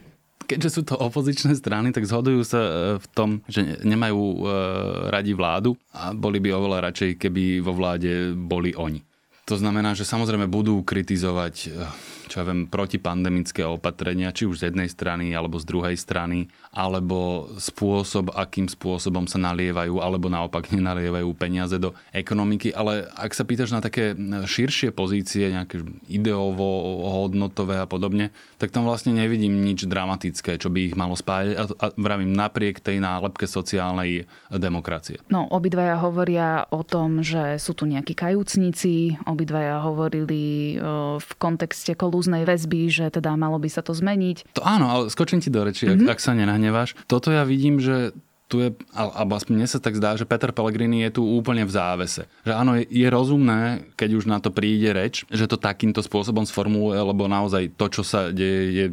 keďže 0.46 0.70
sú 0.70 0.82
to 0.86 0.96
opozičné 0.96 1.58
strany, 1.58 1.90
tak 1.90 2.06
zhodujú 2.06 2.46
sa 2.46 2.62
e, 2.62 2.72
v 3.02 3.06
tom, 3.18 3.42
že 3.50 3.82
nemajú 3.82 4.22
e, 4.22 4.40
radi 5.10 5.34
vládu 5.34 5.74
a 5.90 6.14
boli 6.14 6.38
by 6.38 6.54
oveľa 6.54 6.92
radšej, 6.92 7.18
keby 7.18 7.66
vo 7.66 7.74
vláde 7.74 8.38
boli 8.38 8.72
oni. 8.78 9.02
To 9.46 9.56
znamená, 9.56 9.94
že 9.94 10.10
samozrejme 10.10 10.50
budú 10.50 10.82
kritizovať 10.82 11.56
e, 11.70 11.86
čo 12.28 12.42
ja 12.42 12.52
viem, 12.52 12.66
protipandemické 12.66 13.64
opatrenia, 13.64 14.34
či 14.34 14.50
už 14.50 14.60
z 14.60 14.66
jednej 14.68 14.90
strany 14.90 15.32
alebo 15.32 15.62
z 15.62 15.66
druhej 15.70 15.96
strany, 15.96 16.50
alebo 16.74 17.48
spôsob, 17.56 18.34
akým 18.34 18.68
spôsobom 18.68 19.30
sa 19.30 19.40
nalievajú, 19.40 20.02
alebo 20.02 20.28
naopak 20.28 20.70
nenalievajú 20.76 21.30
peniaze 21.38 21.78
do 21.78 21.94
ekonomiky. 22.12 22.74
Ale 22.74 23.08
ak 23.16 23.32
sa 23.32 23.48
pýtaš 23.48 23.72
na 23.72 23.80
také 23.80 24.18
širšie 24.44 24.92
pozície, 24.92 25.54
nejaké 25.54 25.86
ideovo, 26.10 27.00
hodnotové 27.24 27.80
a 27.80 27.88
podobne, 27.88 28.34
tak 28.60 28.74
tam 28.74 28.84
vlastne 28.84 29.14
nevidím 29.16 29.64
nič 29.64 29.86
dramatické, 29.86 30.58
čo 30.58 30.68
by 30.68 30.92
ich 30.92 30.96
malo 30.98 31.16
spájať. 31.16 31.56
A, 31.56 31.64
a 31.72 31.86
vravím, 31.96 32.34
napriek 32.34 32.82
tej 32.82 33.00
nálepke 33.00 33.48
sociálnej 33.48 34.28
demokracie. 34.52 35.22
No, 35.32 35.48
obidvaja 35.48 36.02
hovoria 36.02 36.68
o 36.74 36.82
tom, 36.84 37.22
že 37.22 37.62
sú 37.62 37.78
tu 37.78 37.88
nejakí 37.88 38.12
kajúcnici, 38.12 39.16
obidvaja 39.36 39.84
hovorili 39.84 40.80
v 41.20 41.30
kontexte 41.36 41.92
kolúznej 42.00 42.48
väzby, 42.48 42.88
že 42.88 43.12
teda 43.12 43.36
malo 43.36 43.60
by 43.60 43.68
sa 43.68 43.84
to 43.84 43.92
zmeniť. 43.92 44.56
To 44.56 44.64
áno, 44.64 44.88
ale 44.88 45.04
skočím 45.12 45.44
ti 45.44 45.52
do 45.52 45.68
reči, 45.68 45.92
mm-hmm. 45.92 46.08
ak, 46.08 46.16
ak 46.16 46.20
sa 46.24 46.32
nenahneváš. 46.32 46.96
Toto 47.12 47.36
ja 47.36 47.44
vidím, 47.44 47.84
že 47.84 48.16
tu 48.46 48.62
je, 48.62 48.70
alebo 48.94 49.34
aspoň 49.34 49.54
mne 49.58 49.70
sa 49.70 49.82
tak 49.82 49.98
zdá, 49.98 50.14
že 50.14 50.30
Peter 50.30 50.54
Pellegrini 50.54 51.02
je 51.10 51.18
tu 51.18 51.24
úplne 51.26 51.66
v 51.66 51.74
závese. 51.74 52.30
Že 52.46 52.54
áno, 52.54 52.78
je, 52.78 52.86
je 52.86 53.08
rozumné, 53.10 53.90
keď 53.98 54.10
už 54.22 54.26
na 54.30 54.38
to 54.38 54.54
príde 54.54 54.94
reč, 54.94 55.26
že 55.34 55.50
to 55.50 55.58
takýmto 55.58 56.06
spôsobom 56.06 56.46
sformuluje, 56.46 57.02
lebo 57.02 57.26
naozaj 57.26 57.74
to, 57.74 57.90
čo 57.90 58.04
sa 58.06 58.30
deje, 58.30 58.64
je, 58.70 58.86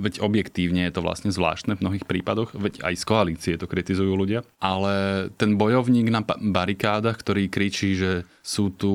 veď 0.00 0.24
objektívne 0.24 0.88
je 0.88 0.94
to 0.96 1.04
vlastne 1.04 1.28
zvláštne 1.28 1.76
v 1.76 1.82
mnohých 1.84 2.08
prípadoch, 2.08 2.56
veď 2.56 2.80
aj 2.80 2.94
z 2.96 3.04
koalície 3.04 3.54
to 3.60 3.68
kritizujú 3.68 4.16
ľudia. 4.16 4.40
Ale 4.56 5.28
ten 5.36 5.60
bojovník 5.60 6.08
na 6.08 6.24
barikádach, 6.24 7.20
ktorý 7.20 7.52
kričí, 7.52 7.92
že 7.92 8.24
sú 8.40 8.72
tu 8.72 8.92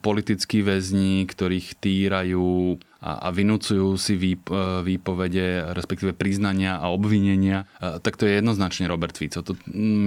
politickí 0.00 0.64
väzni, 0.64 1.24
ktorých 1.28 1.76
týrajú 1.80 2.80
a, 3.04 3.20
a 3.20 3.28
vynúcujú 3.28 4.00
si 4.00 4.16
výp, 4.16 4.48
e, 4.48 4.80
výpovede, 4.80 5.76
respektíve 5.76 6.16
priznania 6.16 6.80
a 6.80 6.88
obvinenia, 6.88 7.68
e, 7.76 8.00
tak 8.00 8.16
to 8.16 8.24
je 8.24 8.40
jednoznačne 8.40 8.88
Robert 8.88 9.12
Fico. 9.12 9.44
To, 9.44 9.52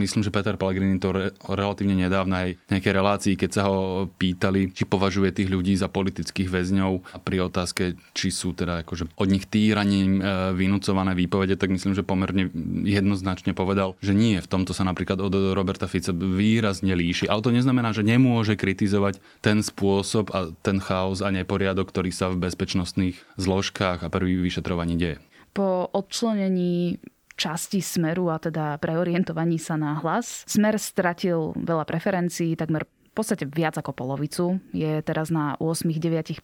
myslím, 0.02 0.26
že 0.26 0.34
Peter 0.34 0.58
Pellegrini 0.58 0.98
to 0.98 1.14
re, 1.14 1.30
relatívne 1.46 1.94
nedávno 1.94 2.34
aj 2.34 2.50
v 2.58 2.70
nejakej 2.74 2.94
relácii, 2.98 3.34
keď 3.38 3.50
sa 3.54 3.70
ho 3.70 4.10
pýtali, 4.18 4.74
či 4.74 4.90
považuje 4.90 5.30
tých 5.30 5.54
ľudí 5.54 5.78
za 5.78 5.86
politických 5.94 6.50
väzňov 6.50 7.14
a 7.14 7.18
pri 7.22 7.46
otázke, 7.46 7.94
či 8.18 8.34
sú 8.34 8.58
teda 8.58 8.82
akože 8.82 9.14
od 9.14 9.28
nich 9.30 9.46
týraním 9.46 10.18
e, 10.18 10.58
vynúcované 10.58 11.14
výpovede, 11.14 11.54
tak 11.54 11.70
myslím, 11.70 11.94
že 11.94 12.02
pomerne 12.02 12.50
jednoznačne 12.82 13.54
povedal, 13.54 13.94
že 14.02 14.18
nie. 14.18 14.42
V 14.42 14.50
tomto 14.50 14.74
sa 14.74 14.82
napríklad 14.82 15.22
od 15.22 15.54
Roberta 15.54 15.86
Fica 15.86 16.10
výrazne 16.18 16.98
líši. 16.98 17.30
Ale 17.30 17.46
to 17.46 17.54
neznamená, 17.54 17.94
že 17.94 18.02
nemôže 18.02 18.58
kritizovať 18.58 19.22
ten 19.46 19.62
spôsob 19.62 20.34
a 20.34 20.50
ten 20.66 20.82
chaos 20.82 21.22
a 21.22 21.30
neporiadok, 21.30 21.94
ktorý 21.94 22.10
sa 22.10 22.34
v 22.34 22.42
bezpečnosti 22.42 22.87
bezpečnostných 22.88 23.20
zložkách 23.36 24.00
a 24.00 24.08
prvý 24.08 24.40
vyšetrovaní 24.40 24.96
deje. 24.96 25.20
Po 25.52 25.92
odčlenení 25.92 27.04
časti 27.36 27.84
Smeru 27.84 28.32
a 28.32 28.40
teda 28.40 28.80
preorientovaní 28.80 29.60
sa 29.60 29.76
na 29.76 30.00
hlas. 30.00 30.48
Smer 30.48 30.80
stratil 30.80 31.52
veľa 31.60 31.84
preferencií, 31.84 32.56
takmer 32.56 32.88
v 32.88 33.12
podstate 33.12 33.50
viac 33.50 33.74
ako 33.76 33.98
polovicu. 33.98 34.62
Je 34.72 35.02
teraz 35.02 35.34
na 35.34 35.58
8-9%. 35.58 36.38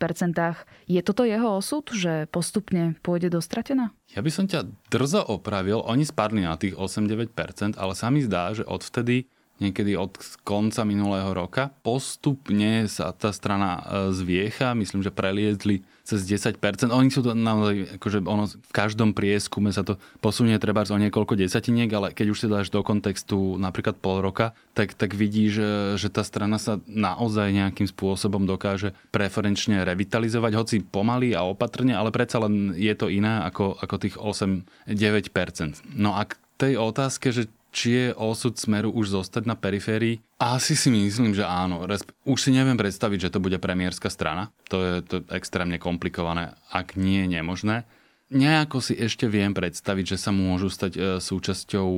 Je 0.89 1.01
toto 1.05 1.21
jeho 1.23 1.61
osud, 1.61 1.85
že 1.93 2.25
postupne 2.33 2.97
pôjde 3.05 3.29
do 3.29 3.39
stratená? 3.39 3.93
Ja 4.11 4.25
by 4.25 4.31
som 4.33 4.49
ťa 4.49 4.67
drzo 4.89 5.21
opravil. 5.21 5.85
Oni 5.85 6.01
spadli 6.01 6.41
na 6.41 6.57
tých 6.57 6.73
8-9%, 6.73 7.77
ale 7.77 7.93
sa 7.93 8.09
mi 8.09 8.25
zdá, 8.25 8.57
že 8.57 8.65
odvtedy 8.65 9.29
niekedy 9.61 9.93
od 9.93 10.17
konca 10.41 10.81
minulého 10.83 11.29
roka. 11.33 11.69
Postupne 11.85 12.89
sa 12.89 13.13
tá 13.13 13.29
strana 13.29 13.79
e, 13.79 13.81
zviecha, 14.15 14.73
myslím, 14.73 15.05
že 15.05 15.13
preliezli 15.13 15.85
cez 16.03 16.27
10%. 16.27 16.59
Oni 16.91 17.07
sú 17.07 17.23
to 17.23 17.31
naozaj, 17.31 17.95
akože 17.95 18.17
ono 18.27 18.51
v 18.51 18.73
každom 18.75 19.15
prieskume 19.15 19.71
sa 19.71 19.87
to 19.87 19.95
posunie 20.19 20.59
treba 20.59 20.83
o 20.83 20.99
niekoľko 20.99 21.39
desatiniek, 21.39 21.87
ale 21.95 22.11
keď 22.11 22.27
už 22.35 22.39
si 22.43 22.47
dáš 22.51 22.67
do 22.67 22.83
kontextu 22.83 23.55
napríklad 23.55 23.95
pol 24.03 24.19
roka, 24.19 24.51
tak, 24.75 24.99
tak 24.99 25.15
vidíš, 25.15 25.51
že, 25.55 25.69
že 25.95 26.07
tá 26.11 26.27
strana 26.27 26.59
sa 26.59 26.83
naozaj 26.91 27.55
nejakým 27.55 27.87
spôsobom 27.87 28.43
dokáže 28.43 28.91
preferenčne 29.15 29.87
revitalizovať, 29.87 30.51
hoci 30.59 30.75
pomaly 30.83 31.31
a 31.31 31.47
opatrne, 31.47 31.95
ale 31.95 32.11
predsa 32.11 32.43
len 32.43 32.75
je 32.75 32.91
to 32.99 33.07
iné 33.07 33.39
ako, 33.47 33.79
ako 33.79 33.95
tých 33.95 34.15
8-9%. 34.19 35.87
No 35.95 36.19
a 36.19 36.27
k 36.27 36.35
tej 36.59 36.83
otázke, 36.83 37.31
že 37.31 37.47
či 37.73 37.89
je 37.89 38.07
osud 38.13 38.53
Smeru 38.53 38.93
už 38.93 39.17
zostať 39.17 39.49
na 39.49 39.57
periférii? 39.57 40.21
Asi 40.37 40.77
si 40.77 40.93
myslím, 40.93 41.33
že 41.33 41.41
áno. 41.41 41.83
Už 42.23 42.39
si 42.39 42.53
neviem 42.53 42.77
predstaviť, 42.77 43.27
že 43.27 43.33
to 43.33 43.41
bude 43.41 43.57
premiérska 43.57 44.13
strana. 44.13 44.53
To 44.69 44.77
je, 44.85 44.93
to 45.01 45.15
extrémne 45.33 45.81
komplikované, 45.81 46.53
ak 46.69 46.93
nie 46.93 47.25
je 47.25 47.41
nemožné. 47.41 47.89
Nejako 48.33 48.81
si 48.81 48.97
ešte 48.97 49.29
viem 49.29 49.53
predstaviť, 49.53 50.17
že 50.17 50.17
sa 50.17 50.33
môžu 50.33 50.65
stať 50.65 50.91
e, 50.97 51.01
súčasťou 51.21 51.89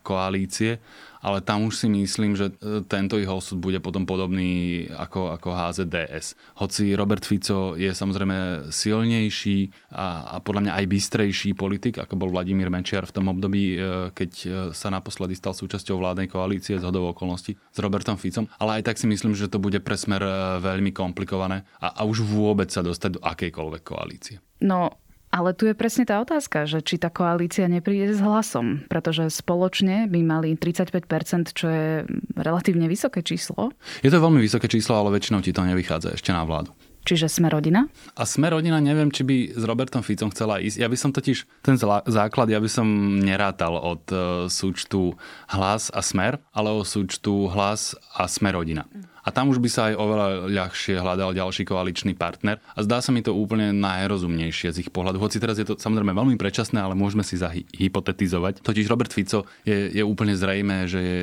koalície, 0.00 0.80
ale 1.20 1.44
tam 1.44 1.68
už 1.68 1.84
si 1.84 1.86
myslím, 1.92 2.32
že 2.32 2.48
e, 2.48 2.80
tento 2.88 3.20
ich 3.20 3.28
osud 3.28 3.60
bude 3.60 3.76
potom 3.84 4.08
podobný 4.08 4.88
ako, 4.88 5.36
ako 5.36 5.52
HZDS. 5.52 6.32
Hoci 6.64 6.96
Robert 6.96 7.28
Fico 7.28 7.76
je 7.76 7.92
samozrejme 7.92 8.72
silnejší 8.72 9.92
a, 9.92 10.32
a 10.32 10.36
podľa 10.40 10.60
mňa 10.64 10.72
aj 10.80 10.84
bystrejší 10.96 11.50
politik, 11.52 12.00
ako 12.00 12.16
bol 12.16 12.32
Vladimír 12.32 12.72
Mečiar 12.72 13.04
v 13.04 13.12
tom 13.12 13.28
období, 13.28 13.76
e, 13.76 14.08
keď 14.16 14.30
sa 14.72 14.88
naposledy 14.88 15.36
stal 15.36 15.52
súčasťou 15.52 16.00
vládnej 16.00 16.32
koalície 16.32 16.80
z 16.80 16.88
hodov 16.88 17.12
okolností 17.12 17.52
s 17.52 17.78
Robertom 17.84 18.16
Ficom. 18.16 18.48
Ale 18.56 18.80
aj 18.80 18.88
tak 18.88 18.96
si 18.96 19.04
myslím, 19.04 19.36
že 19.36 19.52
to 19.52 19.60
bude 19.60 19.76
pre 19.84 20.00
smer 20.00 20.24
veľmi 20.64 20.88
komplikované 20.96 21.68
a, 21.84 22.00
a 22.00 22.08
už 22.08 22.24
vôbec 22.24 22.72
sa 22.72 22.80
dostať 22.80 23.10
do 23.12 23.20
akejkoľvek 23.20 23.82
koalície. 23.84 24.40
No, 24.62 25.01
ale 25.32 25.56
tu 25.56 25.64
je 25.64 25.72
presne 25.72 26.04
tá 26.04 26.20
otázka, 26.20 26.68
že 26.68 26.84
či 26.84 27.00
tá 27.00 27.08
koalícia 27.08 27.64
nepríde 27.64 28.12
s 28.12 28.20
hlasom, 28.20 28.84
pretože 28.92 29.32
spoločne 29.32 30.04
by 30.12 30.20
mali 30.20 30.54
35%, 30.54 31.56
čo 31.56 31.66
je 31.72 31.88
relatívne 32.36 32.84
vysoké 32.84 33.24
číslo. 33.24 33.72
Je 34.04 34.12
to 34.12 34.20
veľmi 34.20 34.44
vysoké 34.44 34.68
číslo, 34.68 35.00
ale 35.00 35.16
väčšinou 35.16 35.40
ti 35.40 35.56
to 35.56 35.64
nevychádza 35.64 36.20
ešte 36.20 36.36
na 36.36 36.44
vládu. 36.44 36.76
Čiže 37.02 37.26
sme 37.26 37.50
rodina? 37.50 37.90
A 38.14 38.22
sme 38.22 38.46
rodina, 38.46 38.78
neviem, 38.78 39.10
či 39.10 39.26
by 39.26 39.58
s 39.58 39.62
Robertom 39.66 40.06
Ficom 40.06 40.30
chcela 40.30 40.62
ísť. 40.62 40.78
Ja 40.78 40.86
by 40.86 40.94
som 40.94 41.10
totiž 41.10 41.50
ten 41.58 41.74
základ, 42.06 42.46
ja 42.46 42.62
by 42.62 42.70
som 42.70 42.86
nerátal 43.18 43.74
od 43.74 44.06
e, 44.06 44.46
súčtu 44.46 45.18
hlas 45.50 45.90
a 45.90 45.98
smer, 45.98 46.38
ale 46.54 46.70
o 46.70 46.86
súčtu 46.86 47.50
hlas 47.50 47.98
a 48.14 48.30
sme 48.30 48.54
rodina. 48.54 48.86
A 49.22 49.30
tam 49.30 49.54
už 49.54 49.62
by 49.62 49.70
sa 49.70 49.80
aj 49.90 49.94
oveľa 49.94 50.28
ľahšie 50.50 50.98
hľadal 50.98 51.30
ďalší 51.32 51.62
koaličný 51.62 52.18
partner. 52.18 52.58
A 52.74 52.82
zdá 52.82 52.98
sa 52.98 53.14
mi 53.14 53.22
to 53.22 53.30
úplne 53.34 53.70
najrozumnejšie 53.70 54.74
z 54.74 54.80
ich 54.82 54.90
pohľadu. 54.90 55.22
Hoci 55.22 55.38
teraz 55.38 55.62
je 55.62 55.66
to 55.66 55.78
samozrejme 55.78 56.10
veľmi 56.10 56.34
predčasné, 56.34 56.82
ale 56.82 56.98
môžeme 56.98 57.22
si 57.22 57.38
zahypotetizovať. 57.38 58.66
Totiž 58.66 58.90
Robert 58.90 59.14
Fico 59.14 59.46
je, 59.62 59.94
je 59.94 60.02
úplne 60.02 60.34
zrejmé, 60.34 60.90
že 60.90 60.98
je 60.98 61.18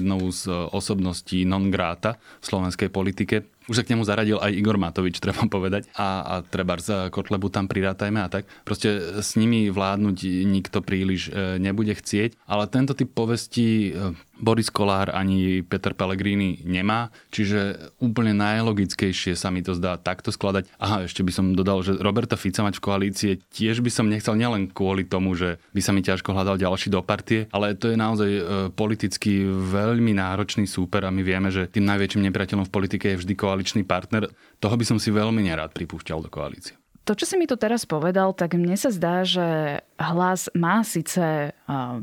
jednou 0.00 0.32
z 0.32 0.48
osobností 0.72 1.44
non 1.44 1.68
grata 1.68 2.16
v 2.40 2.44
slovenskej 2.48 2.88
politike 2.88 3.44
už 3.70 3.78
sa 3.78 3.84
k 3.86 3.94
nemu 3.94 4.02
zaradil 4.02 4.38
aj 4.40 4.52
Igor 4.54 4.78
Matovič, 4.78 5.18
treba 5.22 5.46
povedať. 5.46 5.86
A, 5.94 6.22
a 6.22 6.34
treba 6.42 6.78
za 6.78 7.10
Kotlebu 7.12 7.52
tam 7.52 7.70
prirátajme 7.70 8.20
a 8.22 8.28
tak. 8.30 8.48
Proste 8.66 9.20
s 9.22 9.38
nimi 9.38 9.70
vládnuť 9.70 10.16
nikto 10.46 10.82
príliš 10.82 11.30
e, 11.30 11.60
nebude 11.62 11.94
chcieť. 11.94 12.38
Ale 12.48 12.66
tento 12.66 12.96
typ 12.96 13.10
povesti 13.14 13.92
e, 13.92 14.16
Boris 14.42 14.74
Kolár 14.74 15.14
ani 15.14 15.62
Peter 15.62 15.94
Pellegrini 15.94 16.58
nemá, 16.66 17.14
čiže 17.30 17.78
úplne 18.02 18.34
najlogickejšie 18.34 19.38
sa 19.38 19.54
mi 19.54 19.62
to 19.62 19.78
zdá 19.78 19.94
takto 19.94 20.34
skladať. 20.34 20.66
Aha, 20.82 21.06
ešte 21.06 21.22
by 21.22 21.30
som 21.30 21.54
dodal, 21.54 21.86
že 21.86 21.94
Roberta 22.02 22.34
Fica 22.34 22.66
mať 22.66 22.82
v 22.82 22.84
koalície 22.84 23.32
tiež 23.54 23.78
by 23.78 23.90
som 23.94 24.10
nechcel 24.10 24.34
nielen 24.34 24.66
kvôli 24.74 25.06
tomu, 25.06 25.38
že 25.38 25.62
by 25.70 25.80
sa 25.80 25.94
mi 25.94 26.02
ťažko 26.02 26.34
hľadal 26.34 26.58
ďalší 26.58 26.90
do 26.90 26.98
partie, 27.06 27.46
ale 27.54 27.78
to 27.78 27.94
je 27.94 27.96
naozaj 27.96 28.30
e, 28.34 28.42
politicky 28.74 29.46
veľmi 29.46 30.18
náročný 30.18 30.66
súper 30.66 31.06
a 31.06 31.14
my 31.14 31.22
vieme, 31.22 31.54
že 31.54 31.70
tým 31.70 31.86
najväčším 31.86 32.26
nepriateľom 32.26 32.66
v 32.66 32.74
politike 32.74 33.14
je 33.14 33.20
vždy 33.22 33.34
koaličný 33.52 33.84
partner. 33.84 34.32
Toho 34.56 34.72
by 34.72 34.84
som 34.88 34.96
si 34.96 35.12
veľmi 35.12 35.44
nerád 35.44 35.76
pripúšťal 35.76 36.24
do 36.24 36.32
koalície. 36.32 36.80
To, 37.04 37.12
čo 37.12 37.26
si 37.26 37.36
mi 37.36 37.50
tu 37.50 37.58
teraz 37.60 37.84
povedal, 37.84 38.32
tak 38.32 38.56
mne 38.56 38.78
sa 38.78 38.88
zdá, 38.88 39.26
že 39.26 39.82
hlas 39.98 40.48
má 40.56 40.80
síce 40.86 41.52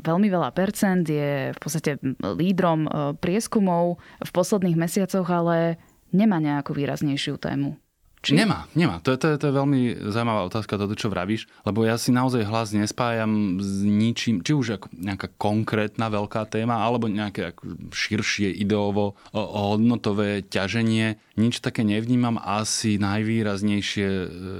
veľmi 0.04 0.28
veľa 0.30 0.52
percent, 0.54 1.02
je 1.08 1.50
v 1.50 1.58
podstate 1.58 1.96
lídrom 2.20 2.84
prieskumov 3.18 3.98
v 4.20 4.30
posledných 4.30 4.76
mesiacoch, 4.76 5.24
ale 5.26 5.80
nemá 6.12 6.36
nejakú 6.38 6.76
výraznejšiu 6.76 7.40
tému. 7.40 7.80
Či? 8.20 8.36
Nemá, 8.36 8.68
nemá. 8.76 9.00
To 9.00 9.16
je, 9.16 9.18
to, 9.18 9.40
to 9.40 9.48
je 9.48 9.54
veľmi 9.56 9.80
zaujímavá 10.12 10.44
otázka, 10.44 10.76
toto, 10.76 10.92
čo 10.92 11.08
vravíš, 11.08 11.48
lebo 11.64 11.88
ja 11.88 11.96
si 11.96 12.12
naozaj 12.12 12.44
hlas 12.44 12.68
nespájam 12.76 13.56
s 13.56 13.80
ničím, 13.80 14.44
či 14.44 14.52
už 14.52 14.76
ako 14.76 14.92
nejaká 14.92 15.32
konkrétna 15.40 16.12
veľká 16.12 16.44
téma, 16.52 16.84
alebo 16.84 17.08
nejaké 17.08 17.56
širšie 17.88 18.52
ideovo 18.52 19.16
hodnotové 19.32 20.44
ťaženie. 20.44 21.16
Nič 21.40 21.64
také 21.64 21.80
nevnímam. 21.80 22.36
Asi 22.36 23.00
najvýraznejšie, 23.00 24.08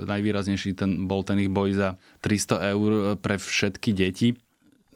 najvýraznejší 0.09 0.73
ten, 0.73 1.05
bol 1.05 1.21
ten 1.21 1.37
ich 1.45 1.53
boj 1.53 1.77
za 1.77 1.89
300 2.25 2.73
eur 2.73 2.91
pre 3.21 3.37
všetky 3.37 3.93
deti, 3.93 4.41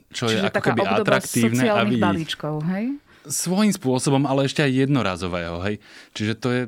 čo 0.09 0.25
Čiže 0.25 0.41
je 0.41 0.49
ako 0.49 0.61
keby 0.73 0.81
atraktívne. 0.89 1.63
a 1.69 1.85
vidíš, 1.85 2.01
balíčkov, 2.01 2.65
hej? 2.73 2.97
Svojím 3.29 3.73
spôsobom, 3.77 4.25
ale 4.25 4.49
ešte 4.49 4.65
aj 4.65 4.89
jednorazového. 4.89 5.61
Hej? 5.65 5.81
Čiže 6.17 6.33
to 6.37 6.49
je 6.49 6.61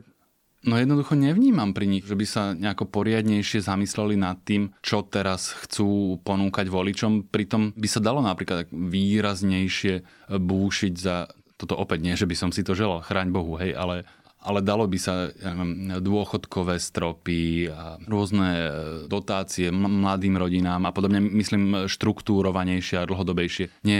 No 0.67 0.75
jednoducho 0.75 1.15
nevnímam 1.15 1.71
pri 1.71 1.87
nich, 1.87 2.03
že 2.03 2.19
by 2.19 2.25
sa 2.27 2.51
nejako 2.51 2.91
poriadnejšie 2.91 3.63
zamysleli 3.63 4.19
nad 4.19 4.35
tým, 4.43 4.75
čo 4.83 4.99
teraz 5.07 5.55
chcú 5.63 6.19
ponúkať 6.27 6.67
voličom. 6.67 7.31
Pritom 7.31 7.71
by 7.71 7.87
sa 7.87 8.03
dalo 8.03 8.19
napríklad 8.19 8.67
výraznejšie 8.67 10.03
búšiť 10.27 10.93
za 10.99 11.31
toto 11.57 11.73
opäť 11.73 11.99
nie, 12.03 12.13
že 12.19 12.29
by 12.29 12.35
som 12.37 12.49
si 12.53 12.61
to 12.61 12.77
želal, 12.77 13.01
chráň 13.01 13.33
Bohu, 13.33 13.57
hej, 13.57 13.73
ale 13.73 14.05
ale 14.47 14.63
dalo 14.63 14.87
by 14.87 14.95
sa 15.01 15.27
ja 15.33 15.51
neviem, 15.51 15.99
dôchodkové 15.99 16.79
stropy 16.79 17.67
a 17.67 17.99
rôzne 18.07 18.47
e, 18.47 18.69
dotácie 19.09 19.73
mladým 19.73 20.39
rodinám 20.39 20.87
a 20.87 20.95
podobne, 20.95 21.19
myslím, 21.19 21.89
štruktúrovanejšie 21.89 23.01
a 23.01 23.09
dlhodobejšie, 23.09 23.83
nie 23.83 23.99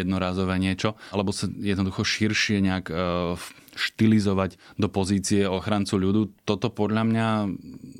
jednorázové 0.00 0.56
niečo, 0.56 0.96
alebo 1.12 1.34
sa 1.34 1.50
jednoducho 1.50 2.08
širšie 2.08 2.64
nejak 2.64 2.86
e, 2.88 2.94
štilizovať 3.72 4.60
do 4.76 4.88
pozície 4.88 5.48
ochrancu 5.48 5.96
ľudu. 5.96 6.20
Toto 6.44 6.68
podľa 6.68 7.02
mňa 7.08 7.26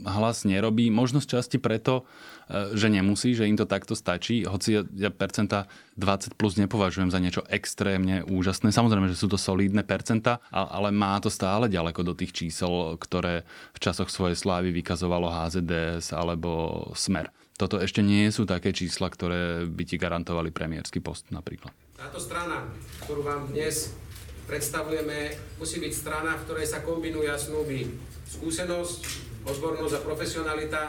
hlas 0.09 0.45
nerobí. 0.45 0.93
Možno 0.93 1.21
z 1.25 1.39
časti 1.39 1.57
preto, 1.57 2.05
e, 2.49 2.77
že 2.77 2.93
nemusí, 2.93 3.33
že 3.33 3.49
im 3.49 3.57
to 3.57 3.65
takto 3.65 3.97
stačí. 3.97 4.45
Hoci 4.45 4.77
ja, 4.77 4.83
ja 4.97 5.11
percenta 5.13 5.69
20 5.97 6.37
plus 6.37 6.61
nepovažujem 6.61 7.09
za 7.09 7.21
niečo 7.21 7.43
extrémne 7.49 8.25
úžasné. 8.25 8.73
Samozrejme, 8.73 9.09
že 9.09 9.19
sú 9.19 9.29
to 9.29 9.41
solídne 9.41 9.85
percenta, 9.85 10.41
ale 10.53 10.93
má 10.93 11.17
to 11.21 11.33
stále 11.33 11.69
ďaleko 11.69 12.05
do 12.05 12.13
tých 12.17 12.33
čísel, 12.33 12.97
ktoré 13.01 13.45
v 13.73 13.79
časoch 13.81 14.13
svojej 14.13 14.37
slávy 14.37 14.73
vykazovalo 14.73 15.33
HZDS 15.33 16.13
alebo 16.13 16.85
Smer. 16.97 17.33
Toto 17.57 17.79
ešte 17.79 18.01
nie 18.01 18.27
sú 18.33 18.49
také 18.49 18.73
čísla, 18.73 19.13
ktoré 19.13 19.69
by 19.69 19.85
ti 19.85 20.01
garantovali 20.01 20.51
premiérsky 20.51 20.99
post 20.99 21.29
napríklad. 21.31 21.71
Táto 21.95 22.19
strana, 22.19 22.67
ktorú 23.07 23.23
vám 23.23 23.53
dnes 23.53 23.95
predstavujeme, 24.47 25.35
musí 25.59 25.79
byť 25.79 25.93
strana, 25.93 26.37
v 26.39 26.45
ktorej 26.47 26.67
sa 26.67 26.83
kombinujú 26.83 27.29
a 27.31 27.39
skúsenosť, 28.33 29.01
odbornosť 29.47 29.95
a 29.99 30.05
profesionalita, 30.05 30.83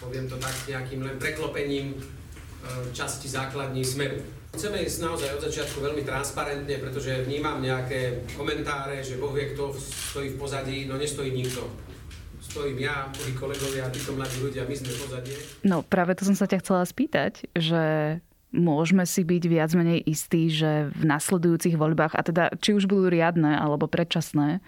poviem 0.00 0.28
to 0.28 0.36
tak 0.36 0.54
nejakým 0.68 1.00
len 1.02 1.16
preklopením 1.16 1.96
e, 1.96 1.98
časti 2.92 3.26
základní 3.28 3.82
smeru. 3.82 4.20
Chceme 4.56 4.80
ísť 4.88 5.04
naozaj 5.04 5.36
od 5.36 5.44
začiatku 5.44 5.84
veľmi 5.84 6.00
transparentne, 6.00 6.80
pretože 6.80 7.28
vnímam 7.28 7.60
nejaké 7.60 8.24
komentáre, 8.40 9.04
že 9.04 9.20
Boh 9.20 9.32
vie, 9.36 9.52
kto 9.52 9.76
stojí 9.76 10.32
v 10.32 10.40
pozadí, 10.40 10.78
no 10.88 10.96
nestojí 10.96 11.28
nikto. 11.28 11.68
Stojím 12.40 12.88
ja, 12.88 13.12
moji 13.12 13.36
kolegovia, 13.36 13.92
títo 13.92 14.16
mladí 14.16 14.40
ľudia, 14.40 14.64
my 14.64 14.72
sme 14.72 14.96
pozadie. 14.96 15.36
No 15.60 15.84
práve 15.84 16.16
to 16.16 16.24
som 16.24 16.32
sa 16.32 16.48
ťa 16.48 16.64
chcela 16.64 16.88
spýtať, 16.88 17.52
že 17.52 17.84
môžeme 18.54 19.06
si 19.06 19.26
byť 19.26 19.42
viac 19.46 19.70
menej 19.74 20.02
istí, 20.06 20.50
že 20.50 20.90
v 20.94 21.02
nasledujúcich 21.06 21.74
voľbách, 21.74 22.14
a 22.14 22.22
teda 22.22 22.44
či 22.62 22.74
už 22.76 22.86
budú 22.86 23.10
riadne 23.10 23.58
alebo 23.58 23.90
predčasné, 23.90 24.60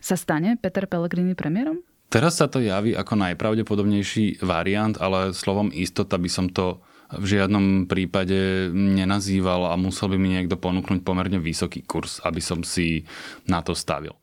sa 0.00 0.16
stane 0.16 0.54
Peter 0.60 0.86
Pellegrini 0.86 1.34
premiérom? 1.34 1.82
Teraz 2.06 2.38
sa 2.38 2.46
to 2.46 2.62
javí 2.62 2.94
ako 2.94 3.18
najpravdepodobnejší 3.18 4.38
variant, 4.46 4.94
ale 5.02 5.34
slovom 5.34 5.74
istota 5.74 6.14
by 6.14 6.30
som 6.30 6.46
to 6.46 6.78
v 7.10 7.38
žiadnom 7.38 7.86
prípade 7.86 8.70
nenazýval 8.74 9.70
a 9.70 9.74
musel 9.78 10.10
by 10.10 10.18
mi 10.18 10.34
niekto 10.34 10.58
ponúknuť 10.58 11.02
pomerne 11.06 11.38
vysoký 11.38 11.82
kurz, 11.86 12.18
aby 12.22 12.42
som 12.42 12.62
si 12.66 13.06
na 13.46 13.62
to 13.62 13.74
stavil. 13.74 14.14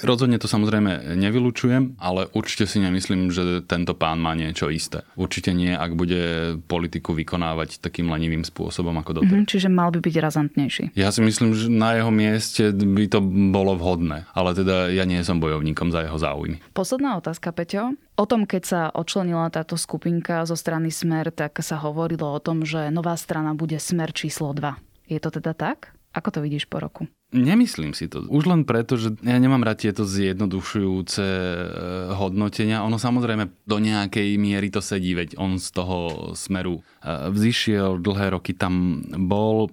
Rozhodne 0.00 0.40
to 0.40 0.48
samozrejme 0.48 1.12
nevylučujem, 1.20 2.00
ale 2.00 2.24
určite 2.32 2.64
si 2.64 2.80
nemyslím, 2.80 3.28
že 3.28 3.60
tento 3.68 3.92
pán 3.92 4.16
má 4.16 4.32
niečo 4.32 4.72
isté. 4.72 5.04
Určite 5.20 5.52
nie, 5.52 5.76
ak 5.76 5.92
bude 5.92 6.56
politiku 6.64 7.12
vykonávať 7.12 7.84
takým 7.84 8.08
lenivým 8.08 8.40
spôsobom 8.40 8.96
ako 8.96 9.20
doteraz. 9.20 9.44
Mm-hmm, 9.44 9.52
čiže 9.52 9.68
mal 9.68 9.92
by 9.92 10.00
byť 10.00 10.14
razantnejší. 10.16 10.84
Ja 10.96 11.12
si 11.12 11.20
myslím, 11.20 11.52
že 11.52 11.68
na 11.68 12.00
jeho 12.00 12.08
mieste 12.08 12.72
by 12.72 13.04
to 13.12 13.20
bolo 13.52 13.76
vhodné, 13.76 14.24
ale 14.32 14.56
teda 14.56 14.88
ja 14.88 15.04
nie 15.04 15.20
som 15.20 15.36
bojovníkom 15.36 15.92
za 15.92 16.08
jeho 16.08 16.16
záujmy. 16.16 16.64
Posledná 16.72 17.20
otázka, 17.20 17.52
Peťo. 17.52 17.92
O 18.16 18.24
tom, 18.24 18.48
keď 18.48 18.62
sa 18.64 18.80
odčlenila 18.92 19.48
táto 19.52 19.76
skupinka 19.76 20.44
zo 20.48 20.56
strany 20.56 20.88
Smer, 20.88 21.32
tak 21.32 21.60
sa 21.60 21.76
hovorilo 21.80 22.32
o 22.32 22.40
tom, 22.40 22.64
že 22.64 22.88
nová 22.88 23.16
strana 23.20 23.52
bude 23.52 23.76
Smer 23.76 24.12
číslo 24.16 24.56
2. 24.56 25.12
Je 25.12 25.20
to 25.20 25.28
teda 25.28 25.52
tak? 25.52 25.92
Ako 26.12 26.28
to 26.28 26.38
vidíš 26.44 26.68
po 26.68 26.80
roku? 26.80 27.08
Nemyslím 27.32 27.96
si 27.96 28.12
to. 28.12 28.28
Už 28.28 28.44
len 28.44 28.68
preto, 28.68 29.00
že 29.00 29.16
ja 29.24 29.40
nemám 29.40 29.64
rád 29.64 29.88
tieto 29.88 30.04
zjednodušujúce 30.04 31.24
e, 31.24 31.66
hodnotenia. 32.12 32.84
Ono 32.84 33.00
samozrejme 33.00 33.48
do 33.64 33.80
nejakej 33.80 34.36
miery 34.36 34.68
to 34.68 34.84
sedí, 34.84 35.16
veď 35.16 35.40
on 35.40 35.56
z 35.56 35.72
toho 35.72 36.32
smeru 36.36 36.84
e, 37.00 37.32
vzýšiel, 37.32 38.04
dlhé 38.04 38.36
roky 38.36 38.52
tam 38.52 39.00
bol. 39.32 39.72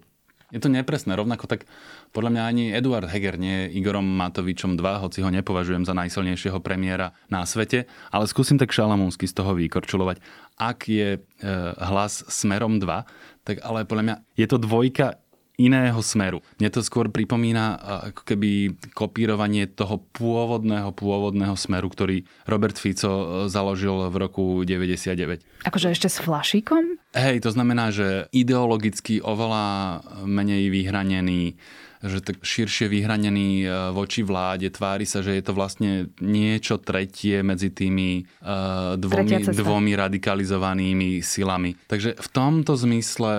Je 0.56 0.64
to 0.64 0.72
nepresné. 0.72 1.12
Rovnako 1.20 1.52
tak 1.52 1.68
podľa 2.16 2.32
mňa 2.32 2.44
ani 2.48 2.64
Eduard 2.72 3.12
Heger 3.12 3.36
nie 3.36 3.68
je 3.68 3.76
Igorom 3.84 4.08
Matovičom 4.08 4.80
2, 4.80 5.04
hoci 5.04 5.20
ho 5.20 5.30
nepovažujem 5.30 5.84
za 5.84 5.92
najsilnejšieho 5.94 6.64
premiéra 6.64 7.12
na 7.28 7.44
svete, 7.44 7.92
ale 8.08 8.26
skúsim 8.32 8.56
tak 8.56 8.72
šalamúnsky 8.72 9.28
z 9.28 9.36
toho 9.36 9.52
vykorčulovať. 9.52 10.24
Ak 10.56 10.88
je 10.88 11.20
e, 11.20 11.54
hlas 11.76 12.24
smerom 12.32 12.80
2, 12.80 13.04
tak 13.44 13.60
ale 13.68 13.84
podľa 13.84 14.04
mňa 14.08 14.16
je 14.40 14.48
to 14.48 14.58
dvojka 14.58 15.20
iného 15.60 16.00
smeru. 16.00 16.40
Mne 16.58 16.72
to 16.72 16.80
skôr 16.80 17.12
pripomína 17.12 17.76
ako 18.16 18.24
keby 18.24 18.80
kopírovanie 18.96 19.68
toho 19.68 20.00
pôvodného, 20.16 20.96
pôvodného 20.96 21.54
smeru, 21.60 21.92
ktorý 21.92 22.24
Robert 22.48 22.80
Fico 22.80 23.12
e, 23.12 23.26
založil 23.52 24.08
v 24.08 24.16
roku 24.16 24.44
99. 24.64 25.68
Akože 25.68 25.92
ešte 25.92 26.08
s 26.08 26.24
flašíkom? 26.24 26.96
Hej, 27.12 27.44
to 27.44 27.52
znamená, 27.52 27.92
že 27.92 28.32
ideologicky 28.32 29.20
oveľa 29.20 30.00
menej 30.24 30.72
vyhranený 30.72 31.60
že 32.00 32.24
tak 32.24 32.40
širšie 32.40 32.88
vyhranený 32.88 33.50
e, 33.64 33.68
voči 33.92 34.24
vláde, 34.24 34.72
tvári 34.72 35.04
sa, 35.04 35.20
že 35.20 35.36
je 35.36 35.44
to 35.44 35.52
vlastne 35.52 36.08
niečo 36.24 36.80
tretie 36.80 37.44
medzi 37.44 37.72
tými 37.72 38.24
uh, 38.44 38.96
dvomi, 38.96 39.52
dvomi 39.52 39.92
radikalizovanými 40.00 41.20
silami. 41.20 41.76
Takže 41.92 42.16
v 42.16 42.28
tomto 42.32 42.80
zmysle 42.80 43.34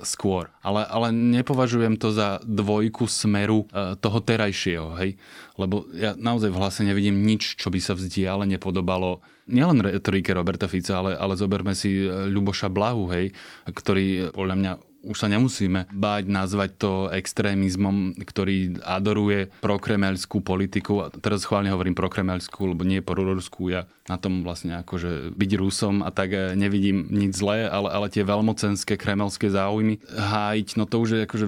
skôr. 0.00 0.48
Ale, 0.64 0.88
ale 0.88 1.12
nepovažujem 1.12 2.00
to 2.00 2.12
za 2.12 2.40
dvojku 2.44 3.04
smeru 3.04 3.68
uh, 3.68 3.98
toho 4.00 4.18
terajšieho, 4.24 4.96
hej? 4.96 5.20
Lebo 5.60 5.84
ja 5.92 6.16
naozaj 6.16 6.52
v 6.52 6.58
hlase 6.60 6.80
nevidím 6.84 7.20
nič, 7.24 7.56
čo 7.60 7.68
by 7.68 7.80
sa 7.80 7.92
vzdiale 7.96 8.48
nepodobalo 8.48 9.20
nielen 9.46 9.78
retorike 9.78 10.34
Roberta 10.34 10.66
Fica, 10.66 10.98
ale, 10.98 11.14
ale 11.14 11.38
zoberme 11.38 11.72
si 11.72 12.02
Ľuboša 12.06 12.66
Blahu, 12.66 13.06
hej, 13.14 13.30
ktorý 13.70 14.34
podľa 14.34 14.56
mňa 14.58 14.72
už 15.06 15.16
sa 15.16 15.30
nemusíme 15.30 15.86
báť 15.94 16.24
nazvať 16.26 16.70
to 16.76 16.92
extrémizmom, 17.14 18.18
ktorý 18.18 18.82
adoruje 18.82 19.48
prokremelskú 19.62 20.42
politiku. 20.42 21.06
A 21.06 21.14
teraz 21.14 21.46
chválne 21.46 21.70
hovorím 21.70 21.94
prokremelskú, 21.94 22.74
lebo 22.74 22.82
nie 22.82 22.98
proruskú. 23.00 23.70
Ja 23.70 23.86
na 24.06 24.16
tom 24.16 24.46
vlastne 24.46 24.78
akože 24.86 25.34
byť 25.34 25.50
Rusom 25.58 26.06
a 26.06 26.10
tak 26.14 26.30
eh, 26.32 26.54
nevidím 26.54 27.10
nič 27.10 27.38
zlé, 27.38 27.66
ale, 27.66 27.90
ale 27.90 28.06
tie 28.10 28.22
veľmocenské 28.22 28.94
kremelské 28.94 29.50
záujmy 29.50 29.98
hájiť, 30.06 30.68
no 30.78 30.86
to 30.86 31.02
už 31.02 31.08
je 31.10 31.20
akože 31.26 31.46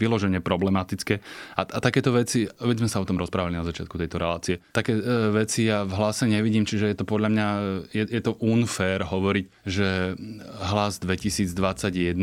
vyložene 0.00 0.40
problematické. 0.40 1.20
A, 1.56 1.62
a 1.68 1.78
takéto 1.78 2.12
veci, 2.16 2.48
veď 2.48 2.84
sme 2.84 2.90
sa 2.90 3.00
o 3.04 3.08
tom 3.08 3.20
rozprávali 3.20 3.56
na 3.56 3.66
začiatku 3.66 4.00
tejto 4.00 4.16
relácie, 4.16 4.64
také 4.72 4.96
e, 4.96 5.02
veci 5.36 5.68
ja 5.68 5.84
v 5.84 5.92
hlase 5.92 6.24
nevidím, 6.24 6.64
čiže 6.64 6.88
je 6.88 6.96
to 6.96 7.04
podľa 7.04 7.28
mňa, 7.30 7.48
je, 7.92 8.04
je 8.08 8.22
to 8.24 8.36
unfair 8.40 9.04
hovoriť, 9.04 9.46
že 9.68 10.16
hlas 10.72 10.98
2021 11.04 12.16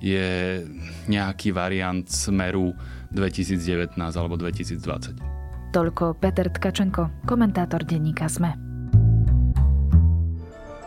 je 0.00 0.64
nejaký 1.12 1.52
variant 1.52 2.08
smeru 2.08 2.72
2019 3.12 4.00
alebo 4.00 4.40
2020. 4.40 5.40
Toľko 5.70 6.18
Peter 6.18 6.50
Tkačenko, 6.50 7.28
komentátor 7.30 7.86
denníka 7.86 8.26
SME. 8.26 8.69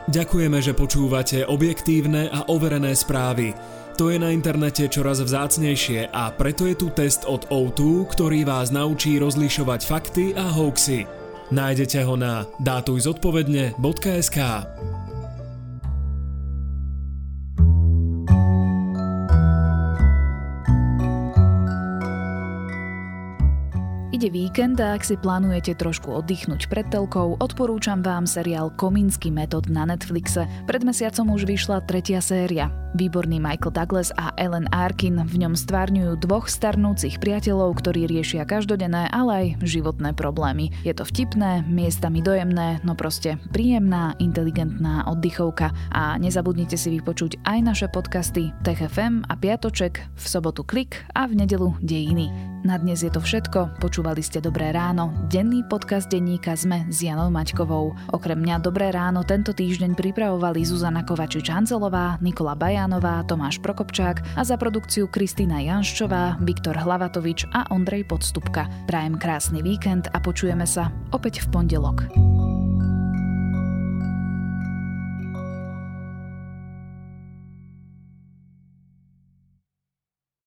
Ďakujeme, 0.04 0.60
že 0.60 0.76
počúvate 0.76 1.48
objektívne 1.48 2.28
a 2.28 2.44
overené 2.52 2.92
správy. 2.92 3.56
To 3.96 4.12
je 4.12 4.20
na 4.20 4.36
internete 4.36 4.90
čoraz 4.92 5.24
vzácnejšie 5.24 6.12
a 6.12 6.34
preto 6.34 6.68
je 6.68 6.76
tu 6.76 6.90
test 6.92 7.24
od 7.24 7.48
O2, 7.48 8.10
ktorý 8.12 8.44
vás 8.44 8.74
naučí 8.74 9.16
rozlišovať 9.22 9.82
fakty 9.86 10.36
a 10.36 10.50
hoaxy. 10.50 11.08
Nájdete 11.54 12.04
ho 12.04 12.18
na 12.18 12.44
dátujzodpovedne.sk. 12.60 14.38
Ide 24.24 24.40
víkend 24.40 24.80
a 24.80 24.96
ak 24.96 25.04
si 25.04 25.20
plánujete 25.20 25.76
trošku 25.76 26.08
oddychnúť 26.08 26.72
pred 26.72 26.88
telkou, 26.88 27.36
odporúčam 27.44 28.00
vám 28.00 28.24
seriál 28.24 28.72
Komínsky 28.72 29.28
metod 29.28 29.68
na 29.68 29.84
Netflixe. 29.84 30.48
Pred 30.64 30.88
mesiacom 30.88 31.36
už 31.36 31.44
vyšla 31.44 31.84
tretia 31.84 32.24
séria. 32.24 32.72
Výborný 32.96 33.44
Michael 33.44 33.76
Douglas 33.76 34.16
a 34.16 34.32
Ellen 34.40 34.72
Arkin 34.72 35.28
v 35.28 35.44
ňom 35.44 35.60
stvárňujú 35.60 36.24
dvoch 36.24 36.48
starnúcich 36.48 37.20
priateľov, 37.20 37.76
ktorí 37.84 38.08
riešia 38.08 38.48
každodenné, 38.48 39.12
ale 39.12 39.32
aj 39.36 39.48
životné 39.60 40.16
problémy. 40.16 40.72
Je 40.88 40.96
to 40.96 41.04
vtipné, 41.04 41.68
miestami 41.68 42.24
dojemné, 42.24 42.80
no 42.88 42.96
proste 42.96 43.36
príjemná, 43.52 44.16
inteligentná 44.24 45.04
oddychovka. 45.04 45.76
A 45.92 46.16
nezabudnite 46.16 46.80
si 46.80 46.96
vypočuť 46.96 47.44
aj 47.44 47.60
naše 47.60 47.88
podcasty 47.92 48.56
Tech 48.64 48.80
FM 48.80 49.28
a 49.28 49.36
Piatoček, 49.36 50.00
v 50.16 50.24
sobotu 50.24 50.64
Klik 50.64 51.04
a 51.12 51.28
v 51.28 51.44
nedelu 51.44 51.76
Dejiny. 51.84 52.53
Na 52.64 52.80
dnes 52.80 53.04
je 53.04 53.12
to 53.12 53.20
všetko. 53.20 53.76
Počúvali 53.84 54.24
ste 54.24 54.40
Dobré 54.40 54.72
ráno, 54.72 55.12
denný 55.28 55.68
podcast 55.68 56.08
denníka 56.08 56.56
ZME 56.56 56.88
s 56.88 57.04
Janou 57.04 57.28
Maťkovou. 57.28 57.92
Okrem 58.16 58.40
mňa 58.40 58.64
Dobré 58.64 58.88
ráno 58.88 59.28
tento 59.28 59.52
týždeň 59.52 60.00
pripravovali 60.00 60.64
Zuzana 60.64 61.04
Kovačič-Hanzelová, 61.04 62.24
Nikola 62.24 62.56
Bajánová, 62.56 63.28
Tomáš 63.28 63.60
Prokopčák 63.60 64.40
a 64.40 64.42
za 64.48 64.56
produkciu 64.56 65.12
Kristýna 65.12 65.60
Janščová, 65.60 66.40
Viktor 66.40 66.80
Hlavatovič 66.80 67.52
a 67.52 67.68
Ondrej 67.68 68.08
Podstupka. 68.08 68.72
Prajem 68.88 69.20
krásny 69.20 69.60
víkend 69.60 70.08
a 70.16 70.24
počujeme 70.24 70.64
sa 70.64 70.88
opäť 71.12 71.44
v 71.44 71.48
pondelok. 71.52 72.08